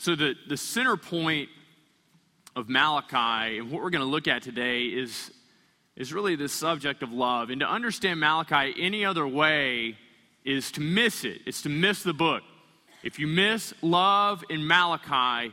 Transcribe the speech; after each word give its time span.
So, 0.00 0.16
the, 0.16 0.34
the 0.48 0.56
center 0.56 0.96
point 0.96 1.50
of 2.56 2.70
Malachi 2.70 3.58
and 3.58 3.70
what 3.70 3.82
we're 3.82 3.90
going 3.90 4.00
to 4.00 4.10
look 4.10 4.28
at 4.28 4.42
today 4.42 4.84
is, 4.84 5.30
is 5.94 6.10
really 6.10 6.36
this 6.36 6.54
subject 6.54 7.02
of 7.02 7.12
love. 7.12 7.50
And 7.50 7.60
to 7.60 7.68
understand 7.68 8.18
Malachi 8.18 8.74
any 8.78 9.04
other 9.04 9.28
way 9.28 9.98
is 10.42 10.72
to 10.72 10.80
miss 10.80 11.24
it, 11.24 11.42
it's 11.44 11.60
to 11.62 11.68
miss 11.68 12.02
the 12.02 12.14
book. 12.14 12.42
If 13.02 13.18
you 13.18 13.26
miss 13.26 13.74
love 13.82 14.42
in 14.48 14.66
Malachi, 14.66 15.52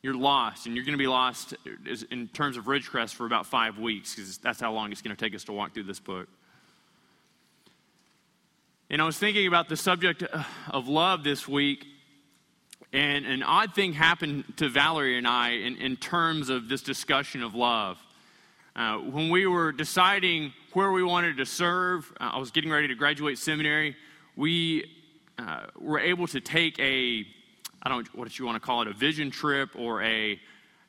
you're 0.00 0.16
lost, 0.16 0.64
and 0.64 0.74
you're 0.74 0.86
going 0.86 0.96
to 0.96 0.98
be 0.98 1.06
lost 1.06 1.52
in 2.10 2.28
terms 2.28 2.56
of 2.56 2.64
Ridgecrest 2.64 3.12
for 3.12 3.26
about 3.26 3.44
five 3.44 3.78
weeks, 3.78 4.14
because 4.14 4.38
that's 4.38 4.60
how 4.60 4.72
long 4.72 4.92
it's 4.92 5.02
going 5.02 5.14
to 5.14 5.22
take 5.22 5.34
us 5.34 5.44
to 5.44 5.52
walk 5.52 5.74
through 5.74 5.82
this 5.82 6.00
book. 6.00 6.26
And 8.88 9.02
I 9.02 9.04
was 9.04 9.18
thinking 9.18 9.46
about 9.46 9.68
the 9.68 9.76
subject 9.76 10.22
of 10.70 10.88
love 10.88 11.22
this 11.22 11.46
week, 11.46 11.84
and 12.92 13.24
an 13.24 13.42
odd 13.42 13.74
thing 13.74 13.94
happened 13.94 14.44
to 14.58 14.68
Valerie 14.68 15.16
and 15.16 15.26
I 15.26 15.50
in, 15.50 15.76
in 15.76 15.96
terms 15.96 16.50
of 16.50 16.68
this 16.68 16.82
discussion 16.82 17.42
of 17.42 17.54
love. 17.54 17.98
Uh, 18.76 18.98
when 18.98 19.30
we 19.30 19.46
were 19.46 19.72
deciding 19.72 20.52
where 20.74 20.92
we 20.92 21.02
wanted 21.02 21.38
to 21.38 21.46
serve, 21.46 22.10
uh, 22.20 22.30
I 22.34 22.38
was 22.38 22.50
getting 22.50 22.70
ready 22.70 22.88
to 22.88 22.94
graduate 22.94 23.38
seminary. 23.38 23.96
We 24.36 24.90
uh, 25.38 25.66
were 25.78 26.00
able 26.00 26.26
to 26.28 26.40
take 26.40 26.78
a, 26.78 27.24
I 27.82 27.88
don't 27.88 28.14
what 28.14 28.38
you 28.38 28.44
want 28.44 28.56
to 28.56 28.66
call 28.66 28.82
it, 28.82 28.88
a 28.88 28.92
vision 28.92 29.30
trip 29.30 29.70
or 29.74 30.02
a, 30.02 30.38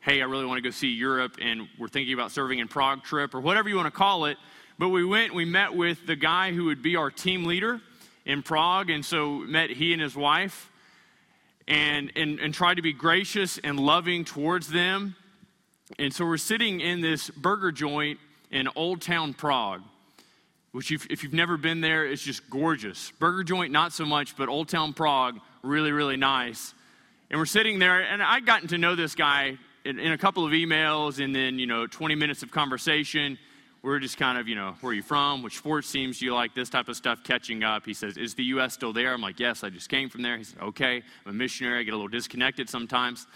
hey, 0.02 0.22
I 0.22 0.26
really 0.26 0.46
want 0.46 0.58
to 0.58 0.62
go 0.62 0.72
see 0.72 0.90
Europe 0.90 1.38
and 1.42 1.68
we're 1.80 1.88
thinking 1.88 2.14
about 2.14 2.32
serving 2.32 2.60
in 2.60 2.68
Prague 2.68 3.04
trip 3.04 3.34
or 3.34 3.40
whatever 3.40 3.70
you 3.70 3.78
want 3.78 3.88
to 3.88 3.98
call 3.98 4.26
it. 4.26 4.38
But 4.78 4.90
we 4.90 5.06
went, 5.06 5.34
we 5.34 5.46
met 5.46 5.74
with 5.74 6.06
the 6.06 6.18
guy 6.18 6.52
who 6.52 6.66
would 6.66 6.82
be 6.82 6.98
our 6.98 7.12
team 7.12 7.46
leader 7.46 7.80
in 8.26 8.44
Prague, 8.44 8.90
and 8.90 9.06
so 9.06 9.40
met 9.40 9.70
he 9.70 9.94
and 9.94 10.02
his 10.02 10.16
wife 10.16 10.70
and, 11.68 12.12
and, 12.16 12.40
and 12.40 12.54
tried 12.54 12.76
to 12.76 12.82
be 12.82 12.94
gracious 12.94 13.60
and 13.64 13.80
loving 13.80 14.26
towards 14.26 14.70
them. 14.70 15.16
And 16.00 16.14
so 16.14 16.26
we're 16.26 16.38
sitting 16.38 16.82
in 16.82 17.02
this 17.02 17.30
burger 17.30 17.72
joint 17.72 18.20
in 18.52 18.68
Old 18.76 19.02
Town 19.02 19.34
Prague, 19.34 19.82
which 20.72 20.92
if, 20.92 21.06
if 21.08 21.24
you've 21.24 21.34
never 21.34 21.58
been 21.58 21.82
there, 21.82 22.06
it's 22.06 22.22
just 22.22 22.50
gorgeous. 22.50 23.12
Burger 23.20 23.44
joint, 23.44 23.72
not 23.72 23.94
so 23.94 24.06
much, 24.06 24.36
but 24.36 24.50
Old 24.50 24.70
Town 24.70 24.94
Prague, 24.94 25.40
really, 25.62 25.92
really 25.92 26.18
nice. 26.18 26.74
And 27.30 27.40
we're 27.40 27.46
sitting 27.46 27.80
there, 27.80 28.02
and 28.02 28.22
I'd 28.22 28.46
gotten 28.46 28.68
to 28.70 28.78
know 28.78 28.96
this 28.96 29.16
guy 29.16 29.58
in, 29.86 30.00
in 30.00 30.12
a 30.12 30.18
couple 30.18 30.46
of 30.46 30.52
emails 30.52 31.24
and 31.24 31.36
then, 31.36 31.60
you 31.60 31.68
know, 31.68 31.88
20 31.88 32.16
minutes 32.16 32.44
of 32.44 32.52
conversation 32.52 33.38
we're 33.84 34.00
just 34.00 34.18
kind 34.18 34.38
of, 34.38 34.48
you 34.48 34.56
know, 34.56 34.76
where 34.80 34.92
are 34.92 34.94
you 34.94 35.04
from? 35.04 35.44
Which 35.44 35.58
sports 35.58 35.92
teams 35.92 36.20
do 36.20 36.26
you 36.26 36.34
like? 36.34 36.56
This 36.56 36.70
type 36.70 36.88
of 36.88 36.96
stuff 36.96 37.22
catching 37.24 37.64
up. 37.64 37.86
He 37.86 37.94
says, 37.94 38.16
Is 38.16 38.34
the 38.34 38.46
U.S. 38.46 38.74
still 38.74 38.94
there? 38.94 39.14
I'm 39.14 39.22
like, 39.22 39.40
Yes, 39.40 39.64
I 39.64 39.70
just 39.70 39.90
came 39.90 40.10
from 40.10 40.22
there. 40.22 40.38
He 40.38 40.46
said, 40.46 40.62
Okay, 40.62 41.04
I'm 41.26 41.30
a 41.30 41.34
missionary. 41.34 41.82
I 41.82 41.84
get 41.84 41.94
a 41.94 41.98
little 41.98 42.08
disconnected 42.08 42.70
sometimes. 42.70 43.28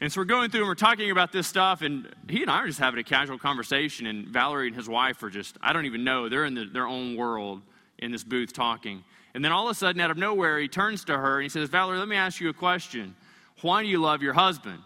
And 0.00 0.10
so 0.10 0.22
we're 0.22 0.24
going 0.24 0.50
through 0.50 0.60
and 0.60 0.68
we're 0.68 0.74
talking 0.74 1.10
about 1.10 1.30
this 1.30 1.46
stuff, 1.46 1.82
and 1.82 2.08
he 2.26 2.40
and 2.40 2.50
I 2.50 2.60
are 2.60 2.66
just 2.66 2.78
having 2.78 2.98
a 2.98 3.04
casual 3.04 3.38
conversation. 3.38 4.06
And 4.06 4.26
Valerie 4.28 4.68
and 4.68 4.74
his 4.74 4.88
wife 4.88 5.22
are 5.22 5.28
just, 5.28 5.58
I 5.60 5.74
don't 5.74 5.84
even 5.84 6.02
know, 6.02 6.30
they're 6.30 6.46
in 6.46 6.54
the, 6.54 6.64
their 6.64 6.86
own 6.86 7.16
world 7.16 7.60
in 7.98 8.10
this 8.10 8.24
booth 8.24 8.54
talking. 8.54 9.04
And 9.34 9.44
then 9.44 9.52
all 9.52 9.66
of 9.66 9.72
a 9.72 9.74
sudden, 9.74 10.00
out 10.00 10.10
of 10.10 10.16
nowhere, 10.16 10.58
he 10.58 10.68
turns 10.68 11.04
to 11.04 11.18
her 11.18 11.36
and 11.36 11.42
he 11.42 11.50
says, 11.50 11.68
Valerie, 11.68 11.98
let 11.98 12.08
me 12.08 12.16
ask 12.16 12.40
you 12.40 12.48
a 12.48 12.54
question. 12.54 13.14
Why 13.60 13.82
do 13.82 13.88
you 13.88 14.00
love 14.00 14.22
your 14.22 14.32
husband? 14.32 14.78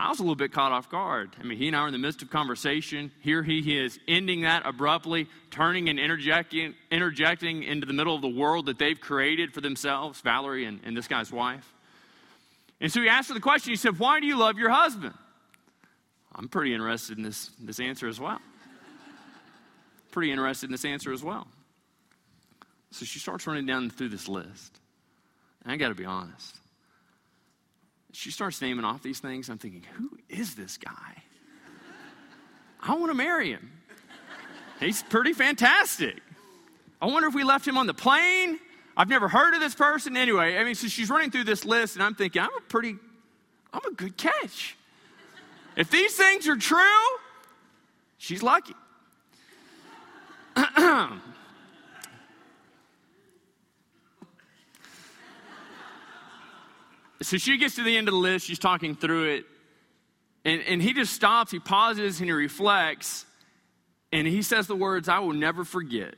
I 0.00 0.08
was 0.08 0.18
a 0.18 0.22
little 0.22 0.34
bit 0.34 0.50
caught 0.50 0.72
off 0.72 0.88
guard. 0.88 1.36
I 1.38 1.42
mean, 1.42 1.58
he 1.58 1.66
and 1.66 1.76
I 1.76 1.80
are 1.80 1.86
in 1.86 1.92
the 1.92 1.98
midst 1.98 2.22
of 2.22 2.30
conversation. 2.30 3.12
Here 3.20 3.42
he 3.42 3.78
is 3.78 3.98
ending 4.08 4.42
that 4.42 4.62
abruptly, 4.64 5.28
turning 5.50 5.90
and 5.90 5.98
interjecting, 5.98 6.74
interjecting 6.90 7.64
into 7.64 7.86
the 7.86 7.92
middle 7.92 8.14
of 8.14 8.22
the 8.22 8.28
world 8.28 8.64
that 8.66 8.78
they've 8.78 8.98
created 8.98 9.52
for 9.52 9.60
themselves, 9.60 10.22
Valerie 10.22 10.64
and, 10.64 10.80
and 10.84 10.96
this 10.96 11.06
guy's 11.06 11.30
wife. 11.30 11.70
And 12.80 12.90
so 12.90 13.02
he 13.02 13.10
asked 13.10 13.28
her 13.28 13.34
the 13.34 13.40
question. 13.40 13.72
He 13.72 13.76
said, 13.76 13.98
Why 13.98 14.20
do 14.20 14.26
you 14.26 14.38
love 14.38 14.56
your 14.56 14.70
husband? 14.70 15.12
I'm 16.34 16.48
pretty 16.48 16.72
interested 16.72 17.18
in 17.18 17.22
this, 17.22 17.50
this 17.60 17.78
answer 17.78 18.08
as 18.08 18.18
well. 18.18 18.40
pretty 20.12 20.32
interested 20.32 20.66
in 20.66 20.72
this 20.72 20.86
answer 20.86 21.12
as 21.12 21.22
well. 21.22 21.46
So 22.90 23.04
she 23.04 23.18
starts 23.18 23.46
running 23.46 23.66
down 23.66 23.90
through 23.90 24.08
this 24.08 24.28
list. 24.28 24.80
And 25.62 25.70
I 25.70 25.76
got 25.76 25.88
to 25.88 25.94
be 25.94 26.06
honest 26.06 26.59
she 28.12 28.30
starts 28.30 28.60
naming 28.60 28.84
off 28.84 29.02
these 29.02 29.20
things. 29.20 29.48
I'm 29.48 29.58
thinking, 29.58 29.84
who 29.94 30.18
is 30.28 30.54
this 30.54 30.76
guy? 30.76 31.22
I 32.82 32.94
want 32.94 33.10
to 33.10 33.14
marry 33.14 33.50
him. 33.50 33.70
He's 34.80 35.02
pretty 35.02 35.32
fantastic. 35.32 36.20
I 37.00 37.06
wonder 37.06 37.28
if 37.28 37.34
we 37.34 37.44
left 37.44 37.66
him 37.66 37.76
on 37.78 37.86
the 37.86 37.94
plane. 37.94 38.58
I've 38.96 39.08
never 39.08 39.28
heard 39.28 39.54
of 39.54 39.60
this 39.60 39.74
person. 39.74 40.16
Anyway, 40.16 40.56
I 40.56 40.64
mean, 40.64 40.74
so 40.74 40.88
she's 40.88 41.10
running 41.10 41.30
through 41.30 41.44
this 41.44 41.64
list, 41.64 41.96
and 41.96 42.02
I'm 42.02 42.14
thinking, 42.14 42.42
I'm 42.42 42.54
a 42.56 42.60
pretty, 42.62 42.96
I'm 43.72 43.84
a 43.90 43.94
good 43.94 44.16
catch. 44.16 44.76
If 45.76 45.90
these 45.90 46.14
things 46.16 46.48
are 46.48 46.56
true, 46.56 47.06
she's 48.18 48.42
lucky. 48.42 48.74
So 57.22 57.36
she 57.36 57.58
gets 57.58 57.74
to 57.74 57.82
the 57.82 57.96
end 57.96 58.08
of 58.08 58.14
the 58.14 58.20
list, 58.20 58.46
she's 58.46 58.58
talking 58.58 58.96
through 58.96 59.24
it, 59.24 59.44
and, 60.44 60.62
and 60.62 60.82
he 60.82 60.94
just 60.94 61.12
stops, 61.12 61.50
he 61.50 61.58
pauses, 61.58 62.18
and 62.20 62.28
he 62.28 62.32
reflects, 62.32 63.26
and 64.10 64.26
he 64.26 64.42
says 64.42 64.66
the 64.66 64.76
words, 64.76 65.08
I 65.08 65.18
will 65.18 65.34
never 65.34 65.64
forget. 65.64 66.14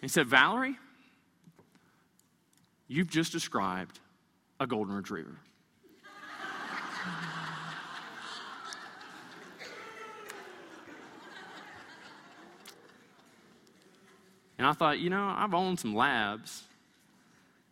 He 0.00 0.08
said, 0.08 0.26
Valerie, 0.26 0.76
you've 2.88 3.10
just 3.10 3.30
described 3.30 4.00
a 4.58 4.66
golden 4.66 4.94
retriever. 4.94 5.36
and 14.56 14.66
I 14.66 14.72
thought, 14.72 14.98
you 14.98 15.10
know, 15.10 15.34
I've 15.36 15.52
owned 15.52 15.78
some 15.78 15.94
labs, 15.94 16.62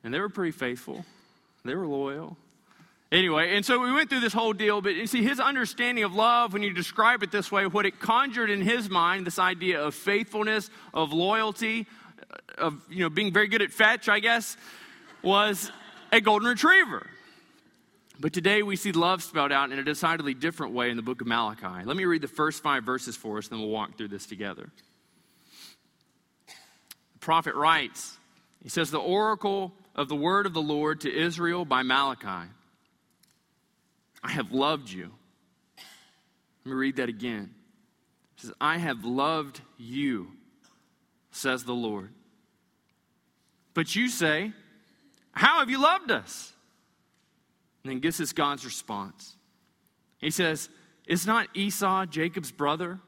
and 0.05 0.13
they 0.13 0.21
were 0.21 0.29
pretty 0.29 0.53
faithful. 0.53 1.07
They 1.69 1.75
were 1.75 1.87
loyal. 1.87 2.39
Anyway, 3.13 3.55
and 3.55 3.65
so 3.65 3.79
we 3.79 3.93
went 3.93 4.09
through 4.09 4.21
this 4.21 4.33
whole 4.33 4.55
deal, 4.55 4.81
but 4.81 4.95
you 4.95 5.07
see, 5.07 5.23
his 5.23 5.39
understanding 5.39 6.03
of 6.03 6.15
love, 6.15 6.55
when 6.55 6.63
you 6.63 6.73
describe 6.73 7.23
it 7.23 7.31
this 7.31 7.53
way, 7.53 7.67
what 7.67 7.85
it 7.85 8.01
conjured 8.01 8.49
in 8.49 8.63
his 8.63 8.89
mind, 8.89 9.27
this 9.27 9.39
idea 9.39 9.83
of 9.83 9.95
faithfulness, 9.95 10.71
of 10.95 11.13
loyalty, 11.13 11.87
uh, 12.33 12.37
of 12.57 12.81
you 12.89 13.01
know 13.01 13.11
being 13.11 13.35
very 13.35 13.49
good 13.49 13.61
at 13.61 13.71
fetch, 13.71 14.09
I 14.09 14.19
guess, 14.19 14.57
was 15.23 15.71
a 16.11 16.23
golden 16.23 16.49
retriever. 16.49 17.07
But 18.19 18.33
today 18.33 18.63
we 18.63 18.77
see 18.77 18.93
love 18.93 19.23
spelled 19.23 19.53
out 19.53 19.71
in 19.71 19.79
a 19.79 19.85
decidedly 19.85 20.33
different 20.33 20.73
way 20.73 20.89
in 20.89 20.97
the 20.97 21.03
book 21.03 21.21
of 21.21 21.27
Malachi. 21.27 21.85
Let 21.85 21.99
me 21.99 22.07
read 22.07 22.23
the 22.23 22.29
first 22.29 22.63
five 22.63 22.83
verses 22.83 23.15
for 23.15 23.37
us, 23.37 23.49
then 23.49 23.59
we'll 23.59 23.69
walk 23.69 23.99
through 23.99 24.09
this 24.09 24.25
together. 24.25 24.71
The 26.47 27.19
prophet 27.21 27.55
writes, 27.55 28.17
he 28.63 28.71
says, 28.71 28.91
The 28.91 28.99
oracle 28.99 29.75
of 29.99 30.09
the 30.09 30.15
word 30.15 30.47
of 30.47 30.55
the 30.55 30.63
Lord 30.63 31.01
to 31.01 31.13
Israel 31.13 31.65
by 31.65 31.83
Malachi. 31.83 32.49
I 34.23 34.31
have 34.31 34.53
loved 34.53 34.89
you. 34.89 35.11
Let 36.65 36.71
me 36.71 36.73
read 36.73 36.97
that 36.97 37.09
again. 37.09 37.53
It 38.37 38.43
says, 38.43 38.53
I 38.61 38.79
have 38.79 39.05
loved 39.05 39.61
you, 39.77 40.29
says 41.33 41.65
the 41.65 41.75
Lord. 41.75 42.11
But 43.75 43.97
you 43.97 44.09
say, 44.09 44.53
How 45.33 45.59
have 45.59 45.69
you 45.69 45.83
loved 45.83 46.13
us? 46.13 46.53
And 47.83 47.93
then 47.93 48.01
this 48.01 48.21
is 48.21 48.33
God's 48.33 48.65
response. 48.65 49.37
He 50.19 50.31
says, 50.31 50.69
Is 51.09 51.27
not 51.27 51.49
Esau 51.55 52.07
Jacob's 52.07 52.53
brother? 52.53 53.01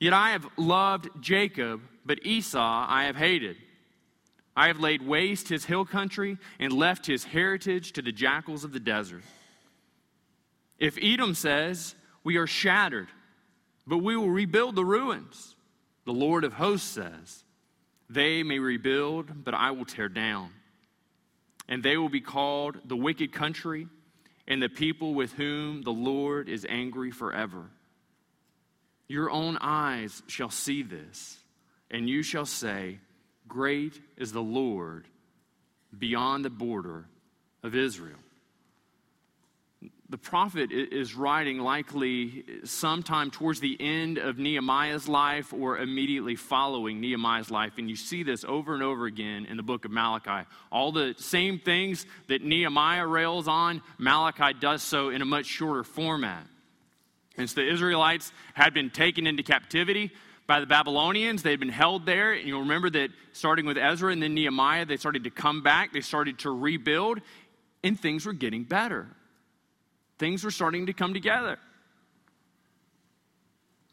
Yet 0.00 0.14
I 0.14 0.30
have 0.30 0.46
loved 0.56 1.08
Jacob, 1.20 1.82
but 2.06 2.24
Esau 2.24 2.86
I 2.88 3.04
have 3.04 3.16
hated. 3.16 3.56
I 4.56 4.68
have 4.68 4.80
laid 4.80 5.06
waste 5.06 5.48
his 5.48 5.66
hill 5.66 5.84
country 5.84 6.38
and 6.58 6.72
left 6.72 7.06
his 7.06 7.24
heritage 7.24 7.92
to 7.92 8.02
the 8.02 8.12
jackals 8.12 8.64
of 8.64 8.72
the 8.72 8.80
desert. 8.80 9.22
If 10.78 10.98
Edom 11.00 11.34
says, 11.34 11.94
We 12.24 12.38
are 12.38 12.46
shattered, 12.46 13.08
but 13.86 13.98
we 13.98 14.16
will 14.16 14.30
rebuild 14.30 14.74
the 14.74 14.84
ruins, 14.84 15.54
the 16.06 16.12
Lord 16.12 16.42
of 16.42 16.54
hosts 16.54 16.88
says, 16.88 17.44
They 18.08 18.42
may 18.42 18.58
rebuild, 18.58 19.44
but 19.44 19.52
I 19.52 19.72
will 19.72 19.84
tear 19.84 20.08
down. 20.08 20.50
And 21.68 21.82
they 21.82 21.98
will 21.98 22.08
be 22.08 22.20
called 22.20 22.78
the 22.86 22.96
wicked 22.96 23.32
country 23.32 23.88
and 24.48 24.62
the 24.62 24.68
people 24.68 25.14
with 25.14 25.32
whom 25.32 25.82
the 25.82 25.92
Lord 25.92 26.48
is 26.48 26.64
angry 26.68 27.10
forever. 27.10 27.64
Your 29.08 29.30
own 29.30 29.58
eyes 29.60 30.22
shall 30.28 30.50
see 30.50 30.82
this, 30.82 31.38
and 31.90 32.08
you 32.08 32.22
shall 32.22 32.46
say, 32.46 33.00
Great 33.48 34.00
is 34.16 34.32
the 34.32 34.42
Lord 34.42 35.06
beyond 35.98 36.44
the 36.44 36.50
border 36.50 37.06
of 37.62 37.74
Israel. 37.74 38.18
the 40.08 40.18
prophet 40.18 40.70
is 40.70 41.14
writing 41.16 41.58
likely 41.58 42.44
sometime 42.64 43.30
towards 43.30 43.58
the 43.58 43.76
end 43.80 44.18
of 44.18 44.38
Nehemiah's 44.38 45.08
life 45.08 45.52
or 45.52 45.78
immediately 45.78 46.36
following 46.36 47.00
Nehemiah's 47.00 47.50
life. 47.50 47.72
And 47.78 47.90
you 47.90 47.96
see 47.96 48.22
this 48.22 48.44
over 48.44 48.74
and 48.74 48.82
over 48.82 49.06
again 49.06 49.46
in 49.46 49.56
the 49.56 49.64
book 49.64 49.84
of 49.84 49.90
Malachi. 49.90 50.48
All 50.70 50.92
the 50.92 51.14
same 51.18 51.58
things 51.58 52.06
that 52.28 52.42
Nehemiah 52.42 53.06
rails 53.06 53.48
on, 53.48 53.82
Malachi 53.98 54.56
does 54.60 54.82
so 54.82 55.08
in 55.08 55.22
a 55.22 55.24
much 55.24 55.46
shorter 55.46 55.82
format. 55.82 56.46
And 57.36 57.50
so 57.50 57.56
the 57.56 57.70
Israelites 57.70 58.32
had 58.54 58.72
been 58.72 58.90
taken 58.90 59.26
into 59.26 59.42
captivity 59.42 60.12
by 60.46 60.60
the 60.60 60.66
Babylonians. 60.66 61.42
They 61.42 61.50
had 61.50 61.60
been 61.60 61.68
held 61.68 62.06
there. 62.06 62.32
And 62.32 62.46
you'll 62.46 62.60
remember 62.60 62.90
that 62.90 63.10
starting 63.32 63.66
with 63.66 63.78
Ezra 63.78 64.12
and 64.12 64.22
then 64.22 64.34
Nehemiah, 64.34 64.86
they 64.86 64.96
started 64.96 65.24
to 65.24 65.30
come 65.30 65.62
back, 65.62 65.92
they 65.92 66.00
started 66.00 66.38
to 66.40 66.50
rebuild, 66.50 67.20
and 67.82 67.98
things 67.98 68.26
were 68.26 68.32
getting 68.32 68.64
better. 68.64 69.08
Things 70.18 70.44
were 70.44 70.50
starting 70.50 70.86
to 70.86 70.92
come 70.92 71.12
together. 71.12 71.58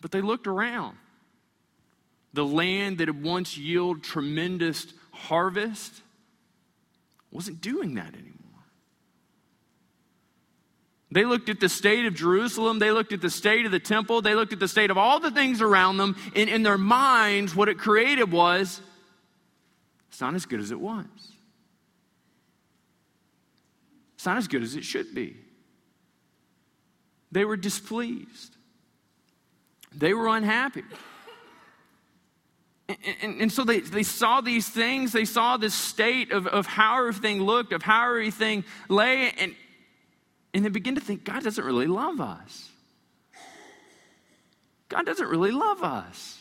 But 0.01 0.11
they 0.11 0.21
looked 0.21 0.47
around. 0.47 0.97
The 2.33 2.45
land 2.45 2.97
that 2.97 3.07
had 3.07 3.23
once 3.23 3.57
yielded 3.57 4.03
tremendous 4.03 4.87
harvest 5.11 6.01
wasn't 7.31 7.61
doing 7.61 7.95
that 7.95 8.13
anymore. 8.13 8.42
They 11.13 11.25
looked 11.25 11.47
at 11.47 11.59
the 11.59 11.69
state 11.69 12.07
of 12.07 12.15
Jerusalem. 12.15 12.79
They 12.79 12.89
looked 12.89 13.13
at 13.13 13.21
the 13.21 13.29
state 13.29 13.67
of 13.67 13.71
the 13.71 13.79
temple. 13.79 14.23
They 14.23 14.33
looked 14.33 14.51
at 14.51 14.59
the 14.59 14.67
state 14.67 14.89
of 14.89 14.97
all 14.97 15.19
the 15.19 15.29
things 15.29 15.61
around 15.61 15.97
them. 15.97 16.15
And 16.35 16.49
in 16.49 16.63
their 16.63 16.77
minds, 16.77 17.55
what 17.55 17.69
it 17.69 17.77
created 17.77 18.31
was 18.31 18.81
it's 20.09 20.19
not 20.19 20.33
as 20.33 20.47
good 20.47 20.59
as 20.59 20.71
it 20.71 20.79
was. 20.79 21.05
It's 24.15 24.25
not 24.25 24.37
as 24.37 24.47
good 24.47 24.63
as 24.63 24.75
it 24.75 24.83
should 24.83 25.13
be. 25.13 25.37
They 27.31 27.45
were 27.45 27.57
displeased, 27.57 28.57
they 29.95 30.13
were 30.15 30.29
unhappy. 30.29 30.83
And, 32.89 32.97
and, 33.21 33.41
and, 33.41 33.51
so 33.51 33.63
they, 33.63 33.79
they 33.79 34.03
saw 34.03 34.41
these 34.41 34.67
things, 34.67 35.13
they 35.13 35.23
saw 35.25 35.55
this 35.57 35.73
state 35.73 36.31
of, 36.31 36.47
of 36.47 36.65
how 36.65 36.97
everything 36.99 37.41
looked, 37.41 37.71
of 37.71 37.81
how 37.81 38.09
everything 38.09 38.65
lay, 38.89 39.31
and, 39.39 39.55
and 40.53 40.63
they 40.63 40.69
begin 40.69 40.95
to 40.95 41.01
think 41.01 41.23
God 41.23 41.43
doesn't 41.43 41.63
really 41.63 41.87
love 41.87 42.21
us. 42.21 42.69
God 44.89 45.05
doesn't 45.05 45.27
really 45.27 45.51
love 45.51 45.83
us. 45.83 46.39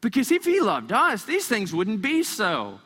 Because 0.00 0.30
if 0.30 0.44
He 0.44 0.60
loved 0.60 0.92
us, 0.92 1.24
these 1.24 1.46
things 1.46 1.72
wouldn't 1.72 2.02
be 2.02 2.22
so. 2.22 2.80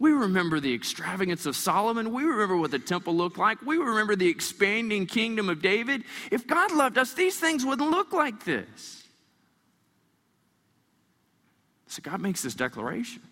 We 0.00 0.12
remember 0.12 0.60
the 0.60 0.74
extravagance 0.74 1.44
of 1.46 1.56
Solomon. 1.56 2.12
We 2.12 2.24
remember 2.24 2.56
what 2.56 2.70
the 2.70 2.78
temple 2.78 3.14
looked 3.14 3.38
like. 3.38 3.60
We 3.62 3.78
remember 3.78 4.16
the 4.16 4.28
expanding 4.28 5.06
kingdom 5.06 5.48
of 5.48 5.60
David. 5.60 6.04
If 6.30 6.46
God 6.46 6.72
loved 6.72 6.98
us, 6.98 7.14
these 7.14 7.38
things 7.38 7.64
wouldn't 7.64 7.90
look 7.90 8.12
like 8.12 8.44
this. 8.44 9.04
So 11.88 12.00
God 12.02 12.20
makes 12.20 12.42
this 12.42 12.54
declaration. 12.54 13.22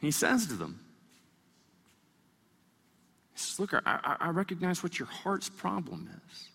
He 0.00 0.10
says 0.10 0.46
to 0.46 0.54
them, 0.54 0.80
He 0.80 0.83
says, 3.44 3.60
Look, 3.60 3.74
I, 3.74 4.16
I 4.20 4.28
recognize 4.30 4.82
what 4.82 4.98
your 4.98 5.08
heart's 5.08 5.48
problem 5.48 6.08
is. 6.28 6.48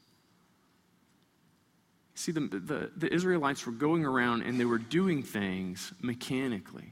See, 2.15 2.33
the, 2.33 2.41
the, 2.41 2.91
the, 2.97 3.13
Israelites 3.13 3.65
were 3.65 3.71
going 3.71 4.03
around 4.03 4.41
and 4.41 4.59
they 4.59 4.65
were 4.65 4.77
doing 4.77 5.23
things 5.23 5.93
mechanically. 6.01 6.91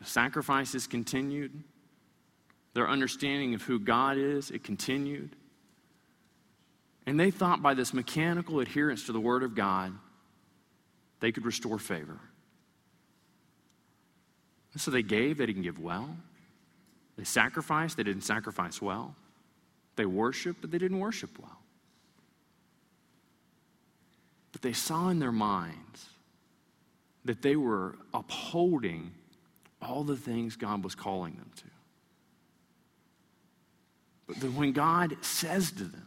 The 0.00 0.06
sacrifices 0.06 0.86
continued. 0.86 1.64
Their 2.74 2.88
understanding 2.88 3.54
of 3.54 3.62
who 3.62 3.80
God 3.80 4.16
is, 4.16 4.52
it 4.52 4.62
continued. 4.62 5.34
And 7.06 7.18
they 7.18 7.32
thought 7.32 7.60
by 7.60 7.74
this 7.74 7.92
mechanical 7.92 8.60
adherence 8.60 9.06
to 9.06 9.12
the 9.12 9.20
Word 9.20 9.42
of 9.42 9.56
God, 9.56 9.92
they 11.18 11.32
could 11.32 11.44
restore 11.44 11.80
favor. 11.80 12.20
And 14.72 14.80
so 14.80 14.90
they 14.90 15.02
gave, 15.02 15.38
they 15.38 15.46
didn't 15.46 15.62
give 15.62 15.80
well. 15.80 16.16
They 17.16 17.24
sacrificed, 17.24 17.96
they 17.96 18.02
didn't 18.02 18.22
sacrifice 18.22 18.82
well. 18.82 19.14
They 19.96 20.06
worshiped, 20.06 20.60
but 20.60 20.70
they 20.70 20.78
didn't 20.78 20.98
worship 20.98 21.38
well. 21.38 21.58
But 24.52 24.62
they 24.62 24.72
saw 24.72 25.08
in 25.08 25.18
their 25.18 25.32
minds 25.32 26.06
that 27.24 27.42
they 27.42 27.56
were 27.56 27.96
upholding 28.12 29.12
all 29.80 30.04
the 30.04 30.16
things 30.16 30.56
God 30.56 30.82
was 30.82 30.94
calling 30.94 31.34
them 31.34 31.50
to. 31.56 31.64
But 34.26 34.52
when 34.52 34.72
God 34.72 35.16
says 35.20 35.70
to 35.72 35.84
them, 35.84 36.06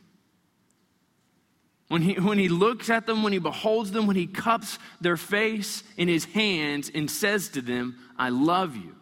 when 1.88 2.01
he, 2.01 2.15
when 2.15 2.38
he 2.38 2.50
looks 2.50 2.89
at 2.89 3.06
them, 3.06 3.24
when 3.24 3.31
he 3.31 3.39
beholds 3.39 3.92
them, 3.92 4.07
when 4.07 4.18
he 4.18 4.27
cups 4.27 4.77
their 5.00 5.15
face 5.15 5.83
in 5.95 6.09
his 6.09 6.25
hands 6.25 6.92
and 6.94 7.09
says 7.09 7.50
to 7.50 7.62
them, 7.62 7.98
I 8.18 8.30
love 8.30 8.75
you, 8.75 8.97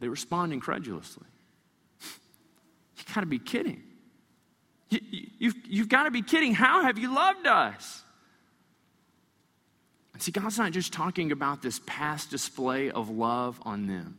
they 0.00 0.08
respond 0.08 0.52
incredulously. 0.52 1.26
You 2.96 3.04
gotta 3.14 3.26
be 3.26 3.38
kidding. 3.38 3.82
You, 4.90 5.00
you've, 5.38 5.54
you've 5.66 5.88
got 5.88 6.04
to 6.04 6.10
be 6.10 6.22
kidding. 6.22 6.52
How 6.52 6.82
have 6.82 6.98
you 6.98 7.14
loved 7.14 7.46
us? 7.46 8.02
See, 10.18 10.32
God's 10.32 10.58
not 10.58 10.72
just 10.72 10.92
talking 10.92 11.32
about 11.32 11.62
this 11.62 11.80
past 11.86 12.30
display 12.30 12.90
of 12.90 13.08
love 13.08 13.58
on 13.62 13.86
them. 13.86 14.18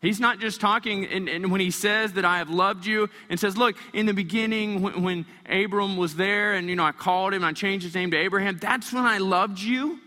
He's 0.00 0.18
not 0.18 0.40
just 0.40 0.60
talking, 0.60 1.06
and, 1.06 1.28
and, 1.28 1.52
when 1.52 1.60
he 1.60 1.70
says 1.70 2.14
that 2.14 2.24
I 2.24 2.38
have 2.38 2.50
loved 2.50 2.86
you, 2.86 3.08
and 3.28 3.38
says, 3.38 3.56
look, 3.56 3.76
in 3.92 4.06
the 4.06 4.12
beginning 4.12 4.82
when, 4.82 5.02
when 5.02 5.26
Abram 5.48 5.96
was 5.96 6.16
there, 6.16 6.54
and 6.54 6.68
you 6.68 6.74
know 6.74 6.82
I 6.82 6.90
called 6.90 7.32
him, 7.32 7.44
I 7.44 7.52
changed 7.52 7.84
his 7.84 7.94
name 7.94 8.10
to 8.10 8.16
Abraham. 8.16 8.58
That's 8.58 8.92
when 8.92 9.04
I 9.04 9.18
loved 9.18 9.60
you. 9.60 10.00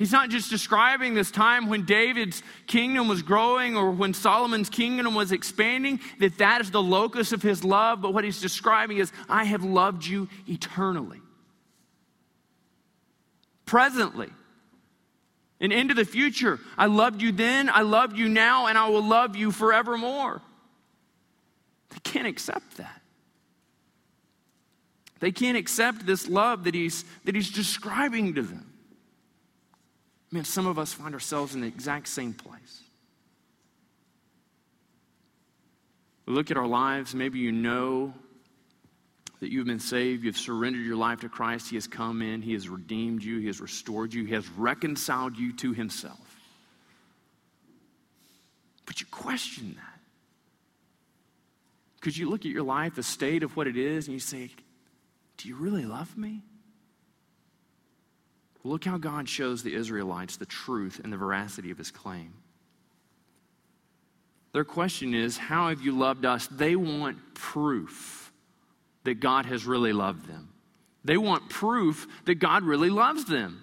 He's 0.00 0.12
not 0.12 0.30
just 0.30 0.48
describing 0.48 1.12
this 1.12 1.30
time 1.30 1.68
when 1.68 1.84
David's 1.84 2.42
kingdom 2.66 3.06
was 3.06 3.20
growing 3.20 3.76
or 3.76 3.90
when 3.90 4.14
Solomon's 4.14 4.70
kingdom 4.70 5.14
was 5.14 5.30
expanding, 5.30 6.00
that 6.20 6.38
that 6.38 6.62
is 6.62 6.70
the 6.70 6.80
locus 6.80 7.32
of 7.32 7.42
his 7.42 7.62
love, 7.64 8.00
but 8.00 8.14
what 8.14 8.24
he's 8.24 8.40
describing 8.40 8.96
is, 8.96 9.12
I 9.28 9.44
have 9.44 9.62
loved 9.62 10.06
you 10.06 10.30
eternally. 10.48 11.20
Presently. 13.66 14.30
And 15.60 15.70
into 15.70 15.92
the 15.92 16.06
future, 16.06 16.60
I 16.78 16.86
loved 16.86 17.20
you 17.20 17.30
then, 17.30 17.68
I 17.68 17.82
loved 17.82 18.16
you 18.16 18.30
now, 18.30 18.68
and 18.68 18.78
I 18.78 18.88
will 18.88 19.04
love 19.04 19.36
you 19.36 19.50
forevermore. 19.50 20.40
They 21.90 21.98
can't 22.02 22.26
accept 22.26 22.78
that. 22.78 23.02
They 25.18 25.30
can't 25.30 25.58
accept 25.58 26.06
this 26.06 26.26
love 26.26 26.64
that 26.64 26.74
he's, 26.74 27.04
that 27.26 27.34
he's 27.34 27.50
describing 27.50 28.36
to 28.36 28.42
them. 28.42 28.69
Man, 30.32 30.44
some 30.44 30.66
of 30.66 30.78
us 30.78 30.92
find 30.92 31.14
ourselves 31.14 31.54
in 31.54 31.60
the 31.60 31.66
exact 31.66 32.08
same 32.08 32.32
place. 32.32 32.82
We 36.26 36.34
look 36.34 36.50
at 36.50 36.56
our 36.56 36.66
lives, 36.66 37.14
maybe 37.14 37.40
you 37.40 37.50
know 37.50 38.14
that 39.40 39.50
you've 39.50 39.66
been 39.66 39.80
saved, 39.80 40.22
you've 40.22 40.36
surrendered 40.36 40.84
your 40.84 40.96
life 40.96 41.20
to 41.20 41.28
Christ, 41.28 41.70
He 41.70 41.76
has 41.76 41.88
come 41.88 42.22
in, 42.22 42.42
He 42.42 42.52
has 42.52 42.68
redeemed 42.68 43.24
you, 43.24 43.38
He 43.38 43.46
has 43.46 43.60
restored 43.60 44.14
you, 44.14 44.24
He 44.24 44.34
has 44.34 44.48
reconciled 44.50 45.36
you 45.36 45.52
to 45.54 45.72
Himself. 45.72 46.36
But 48.86 49.00
you 49.00 49.06
question 49.10 49.74
that. 49.76 50.00
Because 51.96 52.16
you 52.16 52.30
look 52.30 52.40
at 52.40 52.50
your 52.50 52.62
life, 52.62 52.94
the 52.94 53.02
state 53.02 53.42
of 53.42 53.56
what 53.56 53.66
it 53.66 53.76
is, 53.76 54.06
and 54.06 54.14
you 54.14 54.20
say, 54.20 54.50
Do 55.38 55.48
you 55.48 55.56
really 55.56 55.84
love 55.84 56.16
me? 56.16 56.42
Look 58.62 58.84
how 58.84 58.98
God 58.98 59.28
shows 59.28 59.62
the 59.62 59.74
Israelites 59.74 60.36
the 60.36 60.46
truth 60.46 61.00
and 61.02 61.12
the 61.12 61.16
veracity 61.16 61.70
of 61.70 61.78
his 61.78 61.90
claim. 61.90 62.34
Their 64.52 64.64
question 64.64 65.14
is, 65.14 65.38
How 65.38 65.68
have 65.68 65.80
you 65.80 65.96
loved 65.96 66.24
us? 66.24 66.46
They 66.48 66.76
want 66.76 67.34
proof 67.34 68.32
that 69.04 69.20
God 69.20 69.46
has 69.46 69.64
really 69.64 69.92
loved 69.92 70.26
them. 70.26 70.48
They 71.04 71.16
want 71.16 71.48
proof 71.48 72.06
that 72.26 72.36
God 72.36 72.64
really 72.64 72.90
loves 72.90 73.24
them. 73.24 73.62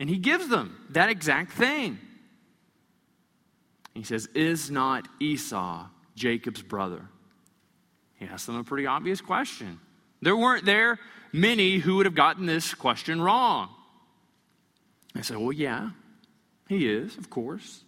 And 0.00 0.08
he 0.08 0.18
gives 0.18 0.48
them 0.48 0.76
that 0.90 1.08
exact 1.08 1.52
thing. 1.52 1.98
He 3.94 4.02
says, 4.02 4.26
Is 4.34 4.70
not 4.70 5.06
Esau 5.20 5.86
Jacob's 6.16 6.62
brother? 6.62 7.02
He 8.16 8.26
asks 8.26 8.46
them 8.46 8.56
a 8.56 8.64
pretty 8.64 8.86
obvious 8.86 9.20
question. 9.20 9.78
There 10.24 10.34
weren't 10.34 10.64
there 10.64 10.98
many 11.34 11.76
who 11.76 11.96
would 11.96 12.06
have 12.06 12.14
gotten 12.14 12.46
this 12.46 12.72
question 12.72 13.20
wrong. 13.20 13.68
I 15.14 15.20
said, 15.20 15.36
Well, 15.36 15.52
yeah, 15.52 15.90
he 16.66 16.88
is, 16.88 17.18
of 17.18 17.28
course. 17.28 17.84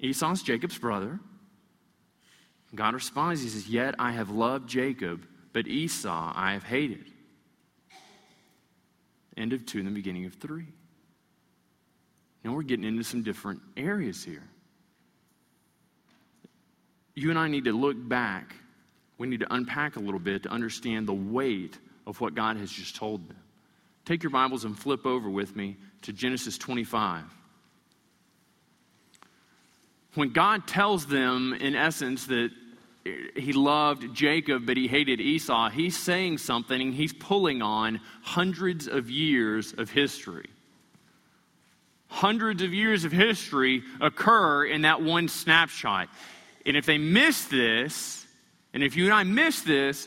Esau's 0.00 0.42
Jacob's 0.42 0.78
brother. 0.78 1.20
God 2.74 2.94
responds, 2.94 3.42
He 3.42 3.50
says, 3.50 3.68
Yet 3.68 3.96
I 3.98 4.12
have 4.12 4.30
loved 4.30 4.66
Jacob, 4.66 5.26
but 5.52 5.66
Esau 5.66 6.32
I 6.34 6.54
have 6.54 6.64
hated. 6.64 7.04
End 9.36 9.52
of 9.52 9.66
two 9.66 9.76
and 9.76 9.86
the 9.86 9.92
beginning 9.92 10.24
of 10.24 10.32
three. 10.36 10.68
Now 12.42 12.54
we're 12.54 12.62
getting 12.62 12.86
into 12.86 13.04
some 13.04 13.22
different 13.22 13.60
areas 13.76 14.24
here. 14.24 14.48
You 17.14 17.28
and 17.28 17.38
I 17.38 17.48
need 17.48 17.64
to 17.64 17.72
look 17.72 17.96
back. 18.08 18.54
We 19.18 19.26
need 19.26 19.40
to 19.40 19.52
unpack 19.52 19.96
a 19.96 20.00
little 20.00 20.20
bit 20.20 20.44
to 20.44 20.48
understand 20.48 21.06
the 21.06 21.14
weight 21.14 21.76
of 22.06 22.20
what 22.20 22.34
God 22.34 22.56
has 22.56 22.70
just 22.70 22.96
told 22.96 23.28
them. 23.28 23.36
Take 24.04 24.22
your 24.22 24.30
Bibles 24.30 24.64
and 24.64 24.78
flip 24.78 25.04
over 25.04 25.28
with 25.28 25.54
me 25.54 25.76
to 26.02 26.12
Genesis 26.12 26.56
25. 26.56 27.24
When 30.14 30.32
God 30.32 30.66
tells 30.66 31.06
them, 31.06 31.52
in 31.52 31.74
essence, 31.74 32.26
that 32.26 32.50
he 33.36 33.52
loved 33.52 34.14
Jacob, 34.14 34.66
but 34.66 34.76
he 34.76 34.88
hated 34.88 35.20
Esau, 35.20 35.68
he's 35.70 35.96
saying 35.96 36.38
something, 36.38 36.92
he's 36.92 37.12
pulling 37.12 37.60
on 37.62 38.00
hundreds 38.22 38.86
of 38.86 39.10
years 39.10 39.74
of 39.76 39.90
history. 39.90 40.48
Hundreds 42.08 42.62
of 42.62 42.72
years 42.72 43.04
of 43.04 43.12
history 43.12 43.82
occur 44.00 44.64
in 44.64 44.82
that 44.82 45.02
one 45.02 45.28
snapshot. 45.28 46.08
And 46.64 46.76
if 46.76 46.86
they 46.86 46.98
miss 46.98 47.44
this, 47.44 48.26
and 48.78 48.84
if 48.84 48.94
you 48.94 49.06
and 49.06 49.12
I 49.12 49.24
miss 49.24 49.62
this, 49.62 50.06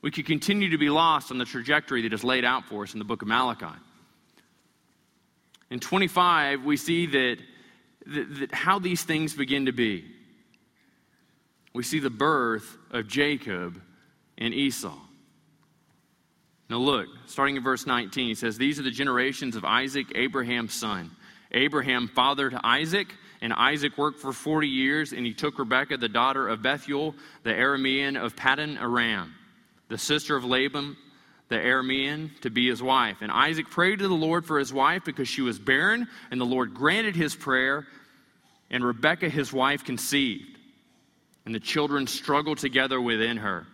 we 0.00 0.12
could 0.12 0.26
continue 0.26 0.70
to 0.70 0.78
be 0.78 0.90
lost 0.90 1.32
on 1.32 1.38
the 1.38 1.44
trajectory 1.44 2.02
that 2.02 2.12
is 2.12 2.22
laid 2.22 2.44
out 2.44 2.64
for 2.66 2.84
us 2.84 2.92
in 2.92 3.00
the 3.00 3.04
book 3.04 3.22
of 3.22 3.26
Malachi. 3.26 3.66
In 5.70 5.80
25, 5.80 6.64
we 6.64 6.76
see 6.76 7.06
that, 7.06 7.38
that, 8.06 8.38
that 8.38 8.54
how 8.54 8.78
these 8.78 9.02
things 9.02 9.34
begin 9.34 9.66
to 9.66 9.72
be 9.72 10.04
we 11.74 11.82
see 11.82 11.98
the 11.98 12.10
birth 12.10 12.78
of 12.92 13.08
Jacob 13.08 13.82
and 14.38 14.54
Esau. 14.54 14.96
Now, 16.70 16.76
look, 16.76 17.08
starting 17.26 17.56
in 17.56 17.62
verse 17.64 17.88
19, 17.88 18.28
he 18.28 18.34
says, 18.36 18.56
These 18.56 18.78
are 18.78 18.84
the 18.84 18.90
generations 18.92 19.56
of 19.56 19.64
Isaac, 19.64 20.06
Abraham's 20.14 20.74
son. 20.74 21.10
Abraham 21.50 22.06
fathered 22.06 22.56
Isaac, 22.62 23.08
and 23.40 23.52
Isaac 23.52 23.96
worked 23.98 24.20
for 24.20 24.32
40 24.32 24.68
years, 24.68 25.12
and 25.12 25.26
he 25.26 25.34
took 25.34 25.58
Rebekah, 25.58 25.98
the 25.98 26.08
daughter 26.08 26.48
of 26.48 26.62
Bethuel, 26.62 27.14
the 27.42 27.52
Aramean 27.52 28.20
of 28.20 28.36
Paddan 28.36 28.80
Aram, 28.80 29.34
the 29.88 29.98
sister 29.98 30.36
of 30.36 30.44
Laban, 30.44 30.96
the 31.48 31.56
Aramean, 31.56 32.38
to 32.40 32.50
be 32.50 32.68
his 32.68 32.82
wife. 32.82 33.18
And 33.20 33.30
Isaac 33.30 33.70
prayed 33.70 34.00
to 34.00 34.08
the 34.08 34.14
Lord 34.14 34.44
for 34.44 34.58
his 34.58 34.72
wife 34.72 35.04
because 35.04 35.28
she 35.28 35.42
was 35.42 35.58
barren, 35.58 36.08
and 36.30 36.40
the 36.40 36.44
Lord 36.44 36.74
granted 36.74 37.14
his 37.14 37.36
prayer, 37.36 37.86
and 38.70 38.84
Rebekah, 38.84 39.28
his 39.28 39.52
wife, 39.52 39.84
conceived 39.84 40.56
and 41.46 41.54
the 41.54 41.60
children 41.60 42.06
struggled 42.06 42.58
together 42.58 43.00
within 43.00 43.38
her. 43.38 43.66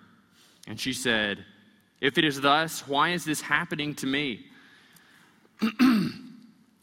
And 0.69 0.79
she 0.79 0.93
said, 0.93 1.45
If 2.01 2.19
it 2.19 2.25
is 2.25 2.41
thus, 2.41 2.87
why 2.87 3.11
is 3.11 3.25
this 3.25 3.41
happening 3.41 3.95
to 3.97 4.07
me? 4.07 4.47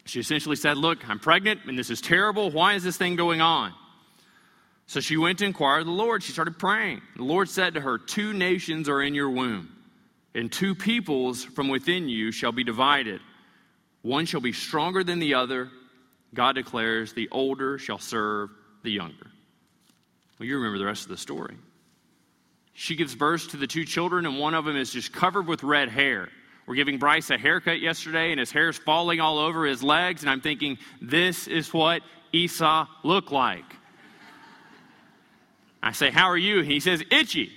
she 0.09 0.19
essentially 0.19 0.55
said, 0.55 0.77
Look, 0.77 1.07
I'm 1.07 1.19
pregnant 1.19 1.61
and 1.67 1.77
this 1.77 1.89
is 1.89 2.01
terrible. 2.01 2.51
Why 2.51 2.73
is 2.73 2.83
this 2.83 2.97
thing 2.97 3.15
going 3.15 3.41
on? 3.41 3.73
So 4.87 4.99
she 4.99 5.17
went 5.17 5.39
to 5.39 5.45
inquire 5.45 5.81
of 5.81 5.85
the 5.85 5.91
Lord. 5.91 6.23
She 6.23 6.31
started 6.31 6.57
praying. 6.57 7.01
The 7.15 7.23
Lord 7.23 7.47
said 7.47 7.75
to 7.75 7.81
her, 7.81 7.99
Two 7.99 8.33
nations 8.33 8.89
are 8.89 9.01
in 9.01 9.13
your 9.13 9.29
womb, 9.29 9.69
and 10.33 10.51
two 10.51 10.73
peoples 10.73 11.43
from 11.43 11.67
within 11.67 12.09
you 12.09 12.31
shall 12.31 12.51
be 12.51 12.63
divided. 12.63 13.21
One 14.01 14.25
shall 14.25 14.41
be 14.41 14.51
stronger 14.53 15.03
than 15.03 15.19
the 15.19 15.35
other. 15.35 15.69
God 16.33 16.55
declares, 16.55 17.13
The 17.13 17.29
older 17.31 17.77
shall 17.77 17.99
serve 17.99 18.49
the 18.81 18.91
younger. 18.91 19.27
Well, 20.39 20.47
you 20.47 20.55
remember 20.55 20.79
the 20.79 20.85
rest 20.85 21.03
of 21.03 21.09
the 21.09 21.17
story. 21.17 21.55
She 22.73 22.95
gives 22.95 23.13
birth 23.13 23.49
to 23.49 23.57
the 23.57 23.67
two 23.67 23.85
children, 23.85 24.25
and 24.25 24.39
one 24.39 24.55
of 24.55 24.65
them 24.65 24.75
is 24.77 24.91
just 24.91 25.11
covered 25.11 25.45
with 25.45 25.63
red 25.63 25.89
hair. 25.89 26.29
We're 26.69 26.75
giving 26.75 26.99
Bryce 26.99 27.31
a 27.31 27.37
haircut 27.39 27.79
yesterday, 27.79 28.29
and 28.29 28.39
his 28.39 28.51
hair 28.51 28.69
is 28.69 28.77
falling 28.77 29.19
all 29.19 29.39
over 29.39 29.65
his 29.65 29.81
legs, 29.81 30.21
and 30.21 30.29
I'm 30.29 30.39
thinking, 30.39 30.77
this 31.01 31.47
is 31.47 31.73
what 31.73 32.03
Esau 32.31 32.85
looked 33.03 33.31
like. 33.31 33.65
I 35.81 35.93
say, 35.93 36.11
How 36.11 36.27
are 36.27 36.37
you? 36.37 36.61
He 36.61 36.79
says, 36.79 37.03
Itchy. 37.09 37.49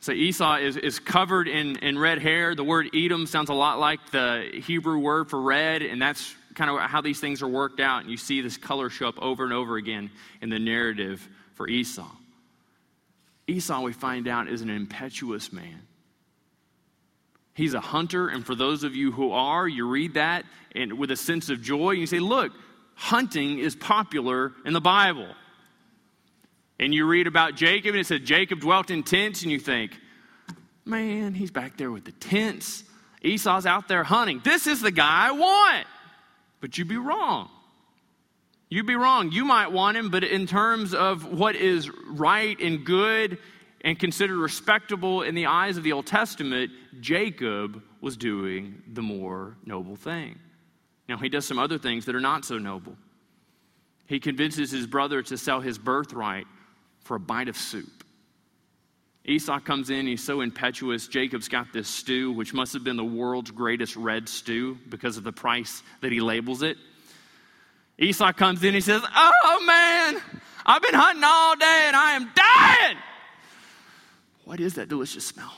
So 0.00 0.10
Esau 0.10 0.56
is, 0.56 0.76
is 0.76 0.98
covered 0.98 1.46
in, 1.46 1.76
in 1.78 1.96
red 1.96 2.18
hair. 2.18 2.56
The 2.56 2.64
word 2.64 2.88
Edom 2.92 3.26
sounds 3.28 3.50
a 3.50 3.54
lot 3.54 3.78
like 3.78 4.10
the 4.10 4.60
Hebrew 4.66 4.98
word 4.98 5.30
for 5.30 5.40
red, 5.40 5.82
and 5.82 6.02
that's 6.02 6.34
kind 6.56 6.72
of 6.72 6.80
how 6.80 7.00
these 7.00 7.20
things 7.20 7.40
are 7.40 7.46
worked 7.46 7.78
out. 7.78 8.00
And 8.00 8.10
you 8.10 8.16
see 8.16 8.40
this 8.40 8.56
color 8.56 8.90
show 8.90 9.06
up 9.06 9.22
over 9.22 9.44
and 9.44 9.52
over 9.52 9.76
again 9.76 10.10
in 10.42 10.50
the 10.50 10.58
narrative 10.58 11.24
for 11.54 11.68
Esau. 11.68 12.10
Esau, 13.46 13.80
we 13.80 13.92
find 13.92 14.26
out, 14.26 14.48
is 14.48 14.60
an 14.60 14.70
impetuous 14.70 15.52
man. 15.52 15.87
He's 17.58 17.74
a 17.74 17.80
hunter, 17.80 18.28
and 18.28 18.46
for 18.46 18.54
those 18.54 18.84
of 18.84 18.94
you 18.94 19.10
who 19.10 19.32
are, 19.32 19.66
you 19.66 19.88
read 19.88 20.14
that 20.14 20.44
and 20.76 20.92
with 20.96 21.10
a 21.10 21.16
sense 21.16 21.50
of 21.50 21.60
joy, 21.60 21.90
and 21.90 21.98
you 21.98 22.06
say, 22.06 22.20
Look, 22.20 22.52
hunting 22.94 23.58
is 23.58 23.74
popular 23.74 24.52
in 24.64 24.74
the 24.74 24.80
Bible. 24.80 25.26
And 26.78 26.94
you 26.94 27.04
read 27.04 27.26
about 27.26 27.56
Jacob, 27.56 27.96
and 27.96 28.00
it 28.00 28.06
said 28.06 28.24
Jacob 28.24 28.60
dwelt 28.60 28.92
in 28.92 29.02
tents, 29.02 29.42
and 29.42 29.50
you 29.50 29.58
think, 29.58 29.90
Man, 30.84 31.34
he's 31.34 31.50
back 31.50 31.76
there 31.76 31.90
with 31.90 32.04
the 32.04 32.12
tents. 32.12 32.84
Esau's 33.22 33.66
out 33.66 33.88
there 33.88 34.04
hunting. 34.04 34.40
This 34.44 34.68
is 34.68 34.80
the 34.80 34.92
guy 34.92 35.26
I 35.26 35.32
want. 35.32 35.86
But 36.60 36.78
you'd 36.78 36.86
be 36.86 36.96
wrong. 36.96 37.50
You'd 38.68 38.86
be 38.86 38.94
wrong. 38.94 39.32
You 39.32 39.44
might 39.44 39.72
want 39.72 39.96
him, 39.96 40.10
but 40.10 40.22
in 40.22 40.46
terms 40.46 40.94
of 40.94 41.24
what 41.36 41.56
is 41.56 41.90
right 42.06 42.56
and 42.60 42.84
good 42.84 43.38
and 43.82 43.98
considered 43.98 44.36
respectable 44.36 45.22
in 45.22 45.34
the 45.34 45.46
eyes 45.46 45.76
of 45.76 45.84
the 45.84 45.92
Old 45.92 46.06
Testament, 46.06 46.72
Jacob 47.00 47.82
was 48.00 48.16
doing 48.16 48.82
the 48.92 49.02
more 49.02 49.56
noble 49.64 49.96
thing. 49.96 50.38
Now, 51.08 51.16
he 51.16 51.28
does 51.28 51.46
some 51.46 51.58
other 51.58 51.78
things 51.78 52.04
that 52.06 52.14
are 52.14 52.20
not 52.20 52.44
so 52.44 52.58
noble. 52.58 52.96
He 54.06 54.20
convinces 54.20 54.70
his 54.70 54.86
brother 54.86 55.22
to 55.22 55.38
sell 55.38 55.60
his 55.60 55.78
birthright 55.78 56.46
for 57.04 57.16
a 57.16 57.20
bite 57.20 57.48
of 57.48 57.56
soup. 57.56 58.04
Esau 59.24 59.60
comes 59.60 59.90
in, 59.90 60.06
he's 60.06 60.24
so 60.24 60.40
impetuous. 60.40 61.06
Jacob's 61.06 61.48
got 61.48 61.72
this 61.72 61.86
stew, 61.86 62.32
which 62.32 62.54
must 62.54 62.72
have 62.72 62.82
been 62.82 62.96
the 62.96 63.04
world's 63.04 63.50
greatest 63.50 63.94
red 63.94 64.28
stew 64.28 64.78
because 64.88 65.18
of 65.18 65.24
the 65.24 65.32
price 65.32 65.82
that 66.00 66.12
he 66.12 66.20
labels 66.20 66.62
it. 66.62 66.78
Esau 67.98 68.32
comes 68.32 68.64
in, 68.64 68.72
he 68.72 68.80
says, 68.80 69.02
Oh 69.14 69.64
man, 69.66 70.22
I've 70.64 70.80
been 70.80 70.94
hunting 70.94 71.24
all 71.24 71.56
day 71.56 71.84
and 71.86 71.96
I 71.96 72.12
am 72.12 72.30
dying. 72.34 72.96
What 74.48 74.60
is 74.60 74.76
that 74.76 74.88
delicious 74.88 75.26
smell? 75.26 75.52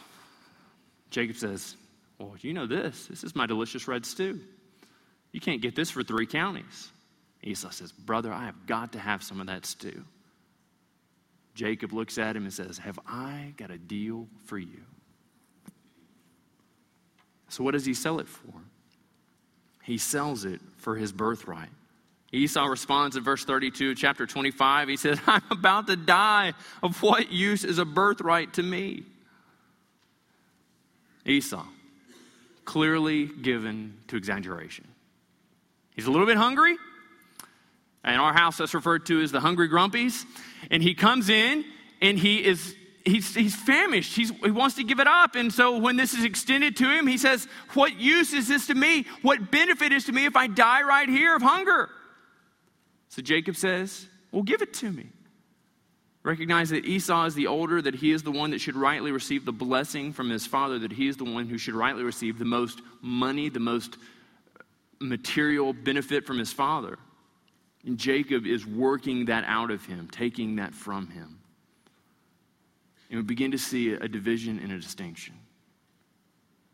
Jacob 1.10 1.36
says, 1.36 1.76
Well, 2.18 2.34
you 2.40 2.52
know 2.52 2.66
this. 2.66 3.06
This 3.06 3.22
is 3.22 3.36
my 3.36 3.46
delicious 3.46 3.86
red 3.86 4.04
stew. 4.04 4.40
You 5.30 5.40
can't 5.40 5.62
get 5.62 5.76
this 5.76 5.90
for 5.90 6.02
three 6.02 6.26
counties. 6.26 6.90
Esau 7.44 7.70
says, 7.70 7.92
Brother, 7.92 8.32
I 8.32 8.46
have 8.46 8.66
got 8.66 8.94
to 8.94 8.98
have 8.98 9.22
some 9.22 9.40
of 9.40 9.46
that 9.46 9.64
stew. 9.64 10.04
Jacob 11.54 11.92
looks 11.92 12.18
at 12.18 12.34
him 12.34 12.42
and 12.42 12.52
says, 12.52 12.78
Have 12.78 12.98
I 13.06 13.54
got 13.56 13.70
a 13.70 13.78
deal 13.78 14.26
for 14.46 14.58
you? 14.58 14.82
So, 17.48 17.62
what 17.62 17.74
does 17.74 17.86
he 17.86 17.94
sell 17.94 18.18
it 18.18 18.26
for? 18.26 18.54
He 19.84 19.98
sells 19.98 20.44
it 20.44 20.60
for 20.78 20.96
his 20.96 21.12
birthright. 21.12 21.70
Esau 22.32 22.66
responds 22.66 23.16
in 23.16 23.24
verse 23.24 23.44
32, 23.44 23.96
chapter 23.96 24.24
25. 24.26 24.88
He 24.88 24.96
says, 24.96 25.18
I'm 25.26 25.42
about 25.50 25.88
to 25.88 25.96
die. 25.96 26.52
Of 26.82 27.02
what 27.02 27.32
use 27.32 27.64
is 27.64 27.78
a 27.78 27.84
birthright 27.84 28.54
to 28.54 28.62
me? 28.62 29.02
Esau, 31.26 31.64
clearly 32.64 33.26
given 33.26 33.98
to 34.08 34.16
exaggeration. 34.16 34.86
He's 35.94 36.06
a 36.06 36.10
little 36.10 36.26
bit 36.26 36.36
hungry. 36.36 36.76
In 38.04 38.14
our 38.14 38.32
house, 38.32 38.56
that's 38.56 38.74
referred 38.74 39.06
to 39.06 39.20
as 39.20 39.32
the 39.32 39.40
hungry 39.40 39.68
grumpies. 39.68 40.24
And 40.70 40.82
he 40.82 40.94
comes 40.94 41.28
in 41.28 41.64
and 42.00 42.18
he 42.18 42.44
is 42.44 42.74
he's, 43.04 43.34
he's 43.34 43.54
famished. 43.54 44.16
He's, 44.16 44.30
he 44.30 44.50
wants 44.50 44.76
to 44.76 44.84
give 44.84 45.00
it 45.00 45.06
up. 45.06 45.34
And 45.34 45.52
so 45.52 45.78
when 45.78 45.96
this 45.96 46.14
is 46.14 46.24
extended 46.24 46.76
to 46.76 46.84
him, 46.84 47.06
he 47.06 47.18
says, 47.18 47.46
What 47.74 47.98
use 47.98 48.32
is 48.32 48.48
this 48.48 48.68
to 48.68 48.74
me? 48.74 49.04
What 49.22 49.50
benefit 49.50 49.92
is 49.92 50.04
to 50.06 50.12
me 50.12 50.24
if 50.24 50.36
I 50.36 50.46
die 50.46 50.82
right 50.82 51.08
here 51.08 51.36
of 51.36 51.42
hunger? 51.42 51.90
So 53.10 53.22
Jacob 53.22 53.56
says, 53.56 54.06
Well, 54.32 54.42
give 54.42 54.62
it 54.62 54.72
to 54.74 54.90
me. 54.90 55.08
Recognize 56.22 56.70
that 56.70 56.84
Esau 56.84 57.24
is 57.24 57.34
the 57.34 57.46
older, 57.46 57.80
that 57.80 57.94
he 57.94 58.12
is 58.12 58.22
the 58.22 58.30
one 58.30 58.50
that 58.50 58.60
should 58.60 58.76
rightly 58.76 59.10
receive 59.10 59.44
the 59.44 59.52
blessing 59.52 60.12
from 60.12 60.28
his 60.28 60.46
father, 60.46 60.78
that 60.78 60.92
he 60.92 61.08
is 61.08 61.16
the 61.16 61.24
one 61.24 61.48
who 61.48 61.56
should 61.56 61.74
rightly 61.74 62.02
receive 62.02 62.38
the 62.38 62.44
most 62.44 62.80
money, 63.00 63.48
the 63.48 63.58
most 63.58 63.96
material 65.00 65.72
benefit 65.72 66.26
from 66.26 66.38
his 66.38 66.52
father. 66.52 66.98
And 67.86 67.96
Jacob 67.96 68.46
is 68.46 68.66
working 68.66 69.24
that 69.26 69.44
out 69.46 69.70
of 69.70 69.84
him, 69.86 70.08
taking 70.12 70.56
that 70.56 70.74
from 70.74 71.08
him. 71.08 71.38
And 73.08 73.18
we 73.18 73.22
begin 73.22 73.50
to 73.52 73.58
see 73.58 73.92
a 73.92 74.06
division 74.06 74.58
and 74.58 74.70
a 74.72 74.78
distinction. 74.78 75.34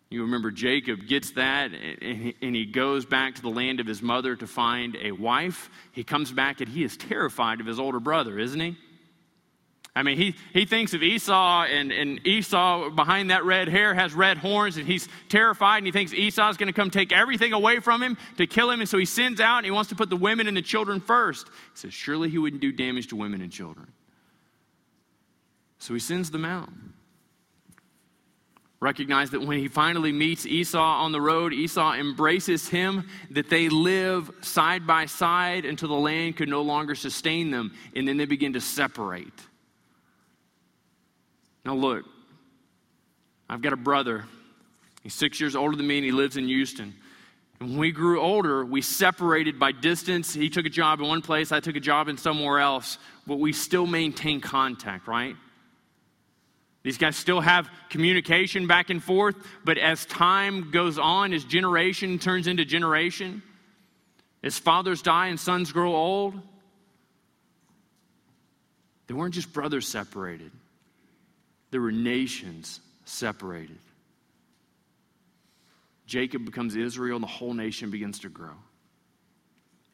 You 0.09 0.23
remember 0.23 0.53
Jacob 0.53 1.07
gets 1.09 1.33
that 1.33 1.73
and 1.73 2.55
he 2.55 2.67
goes 2.67 3.05
back 3.05 3.35
to 3.37 3.43
the 3.43 3.49
land 3.49 3.81
of 3.81 3.87
his 3.87 4.03
mother 4.03 4.37
to 4.37 4.47
find 4.47 4.97
a 4.97 5.11
wife. 5.11 5.69
He 5.93 6.05
comes 6.05 6.31
back 6.31 6.61
and 6.61 6.69
he 6.69 6.85
is 6.85 6.97
terrified 6.97 7.61
of 7.61 7.67
his 7.67 7.81
older 7.81 7.99
brother, 7.99 8.39
isn't 8.39 8.61
he? 8.61 8.77
I 9.97 10.03
mean, 10.03 10.19
he, 10.19 10.35
he 10.53 10.67
thinks 10.67 10.93
of 10.93 11.03
Esau, 11.03 11.65
and, 11.65 11.91
and 11.91 12.25
Esau 12.27 12.91
behind 12.91 13.31
that 13.31 13.47
red 13.47 13.67
hair 13.67 13.95
has 13.95 14.13
red 14.13 14.37
horns, 14.37 14.77
and 14.77 14.87
he's 14.87 15.09
terrified, 15.31 15.79
and 15.79 15.87
he 15.87 15.93
thinks 15.93 16.13
Esau's 16.13 16.59
going 16.59 16.67
to 16.67 16.75
come 16.75 16.91
take 16.91 17.13
everything 17.13 17.55
away 17.55 17.81
from 17.81 18.03
him 18.03 18.19
to 18.37 18.47
kill 18.47 18.71
him. 18.71 18.81
And 18.81 18.89
so 18.89 18.99
he 18.99 19.07
sends 19.07 19.41
out, 19.41 19.57
and 19.57 19.65
he 19.65 19.71
wants 19.71 19.89
to 19.89 19.97
put 19.97 20.11
the 20.11 20.17
women 20.17 20.49
and 20.49 20.57
the 20.57 20.61
children 20.61 21.01
first. 21.01 21.49
He 21.49 21.53
says, 21.79 21.95
Surely 21.95 22.29
he 22.29 22.37
wouldn't 22.37 22.61
do 22.61 22.73
damage 22.73 23.07
to 23.09 23.17
women 23.17 23.41
and 23.41 23.51
children. 23.51 23.91
So 25.79 25.95
he 25.95 26.01
sends 26.01 26.31
them 26.31 26.45
out. 26.45 26.69
Recognize 28.79 29.31
that 29.31 29.41
when 29.41 29.59
he 29.59 29.69
finally 29.69 30.13
meets 30.13 30.45
Esau 30.45 30.79
on 30.79 31.11
the 31.11 31.21
road, 31.21 31.55
Esau 31.55 31.95
embraces 31.95 32.69
him, 32.69 33.09
that 33.31 33.49
they 33.49 33.71
live 33.71 34.31
side 34.43 34.87
by 34.87 35.07
side 35.07 35.65
until 35.65 35.89
the 35.89 35.95
land 35.95 36.37
could 36.37 36.49
no 36.49 36.61
longer 36.61 36.95
sustain 36.95 37.51
them, 37.51 37.73
and 37.95 38.07
then 38.07 38.19
they 38.19 38.27
begin 38.27 38.53
to 38.53 38.61
separate. 38.61 39.33
Now, 41.65 41.75
look, 41.75 42.05
I've 43.49 43.63
got 43.63 43.73
a 43.73 43.79
brother. 43.79 44.27
He's 45.03 45.15
six 45.15 45.41
years 45.41 45.57
older 45.57 45.77
than 45.77 45.87
me, 45.87 45.97
and 45.97 46.05
he 46.05 46.13
lives 46.13 46.37
in 46.37 46.47
Houston. 46.47 46.95
And 47.61 47.71
when 47.71 47.79
we 47.79 47.93
grew 47.93 48.21
older, 48.21 48.63
we 48.63 48.83
separated 48.83 49.59
by 49.59 49.73
distance. 49.73 50.35
He 50.35 50.51
took 50.51 50.67
a 50.67 50.71
job 50.71 51.01
in 51.01 51.07
one 51.07 51.23
place, 51.23 51.51
I 51.51 51.61
took 51.61 51.77
a 51.77 51.81
job 51.81 52.09
in 52.09 52.19
somewhere 52.19 52.59
else, 52.59 52.99
but 53.27 53.39
we 53.39 53.55
still 53.55 53.87
maintain 53.87 54.43
contact, 54.43 55.09
right? 55.09 55.35
These 56.87 56.99
guys 56.99 57.17
still 57.17 57.41
have 57.41 57.69
communication 57.91 58.69
back 58.69 58.91
and 58.91 59.03
forth, 59.03 59.35
but 59.65 59.77
as 59.77 60.07
time 60.07 60.71
goes 60.71 61.01
on, 61.01 61.33
as 61.33 61.43
generation 61.43 62.21
turns 62.21 62.47
into 62.47 62.65
generation, 62.65 63.43
as 64.45 64.57
fathers 64.57 65.03
die 65.03 65.27
and 65.27 65.41
sons 65.41 65.73
grow 65.73 65.97
old, 65.97 66.41
they 69.09 69.15
weren't 69.15 69.35
just 69.35 69.53
brothers 69.53 69.89
separated. 69.89 70.53
There 71.73 71.81
were 71.81 71.91
nations 71.91 72.79
separated. 73.05 73.81
Jacob 76.07 76.45
becomes 76.45 76.77
Israel, 76.77 77.17
and 77.17 77.25
the 77.25 77.27
whole 77.27 77.53
nation 77.53 77.91
begins 77.91 78.21
to 78.21 78.29
grow. 78.29 78.55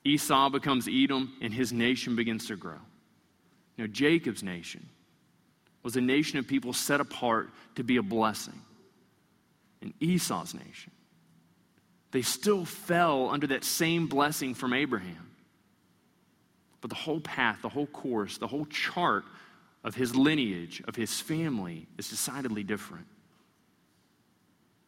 Esau 0.04 0.50
becomes 0.50 0.86
Edom, 0.92 1.32
and 1.40 1.54
his 1.54 1.72
nation 1.72 2.16
begins 2.16 2.48
to 2.48 2.56
grow. 2.56 2.82
Know, 3.78 3.86
Jacob's 3.86 4.42
nation 4.42 4.86
was 5.82 5.96
a 5.96 6.00
nation 6.00 6.38
of 6.38 6.46
people 6.46 6.72
set 6.72 7.00
apart 7.00 7.50
to 7.74 7.82
be 7.82 7.96
a 7.96 8.02
blessing. 8.02 8.60
In 9.80 9.92
Esau's 10.00 10.54
nation, 10.54 10.92
they 12.12 12.22
still 12.22 12.64
fell 12.64 13.30
under 13.30 13.48
that 13.48 13.64
same 13.64 14.06
blessing 14.06 14.54
from 14.54 14.72
Abraham. 14.72 15.30
But 16.80 16.90
the 16.90 16.96
whole 16.96 17.20
path, 17.20 17.62
the 17.62 17.68
whole 17.68 17.86
course, 17.86 18.38
the 18.38 18.46
whole 18.46 18.66
chart 18.66 19.24
of 19.82 19.94
his 19.94 20.14
lineage, 20.14 20.82
of 20.86 20.94
his 20.94 21.20
family, 21.20 21.88
is 21.98 22.10
decidedly 22.10 22.62
different. 22.62 23.06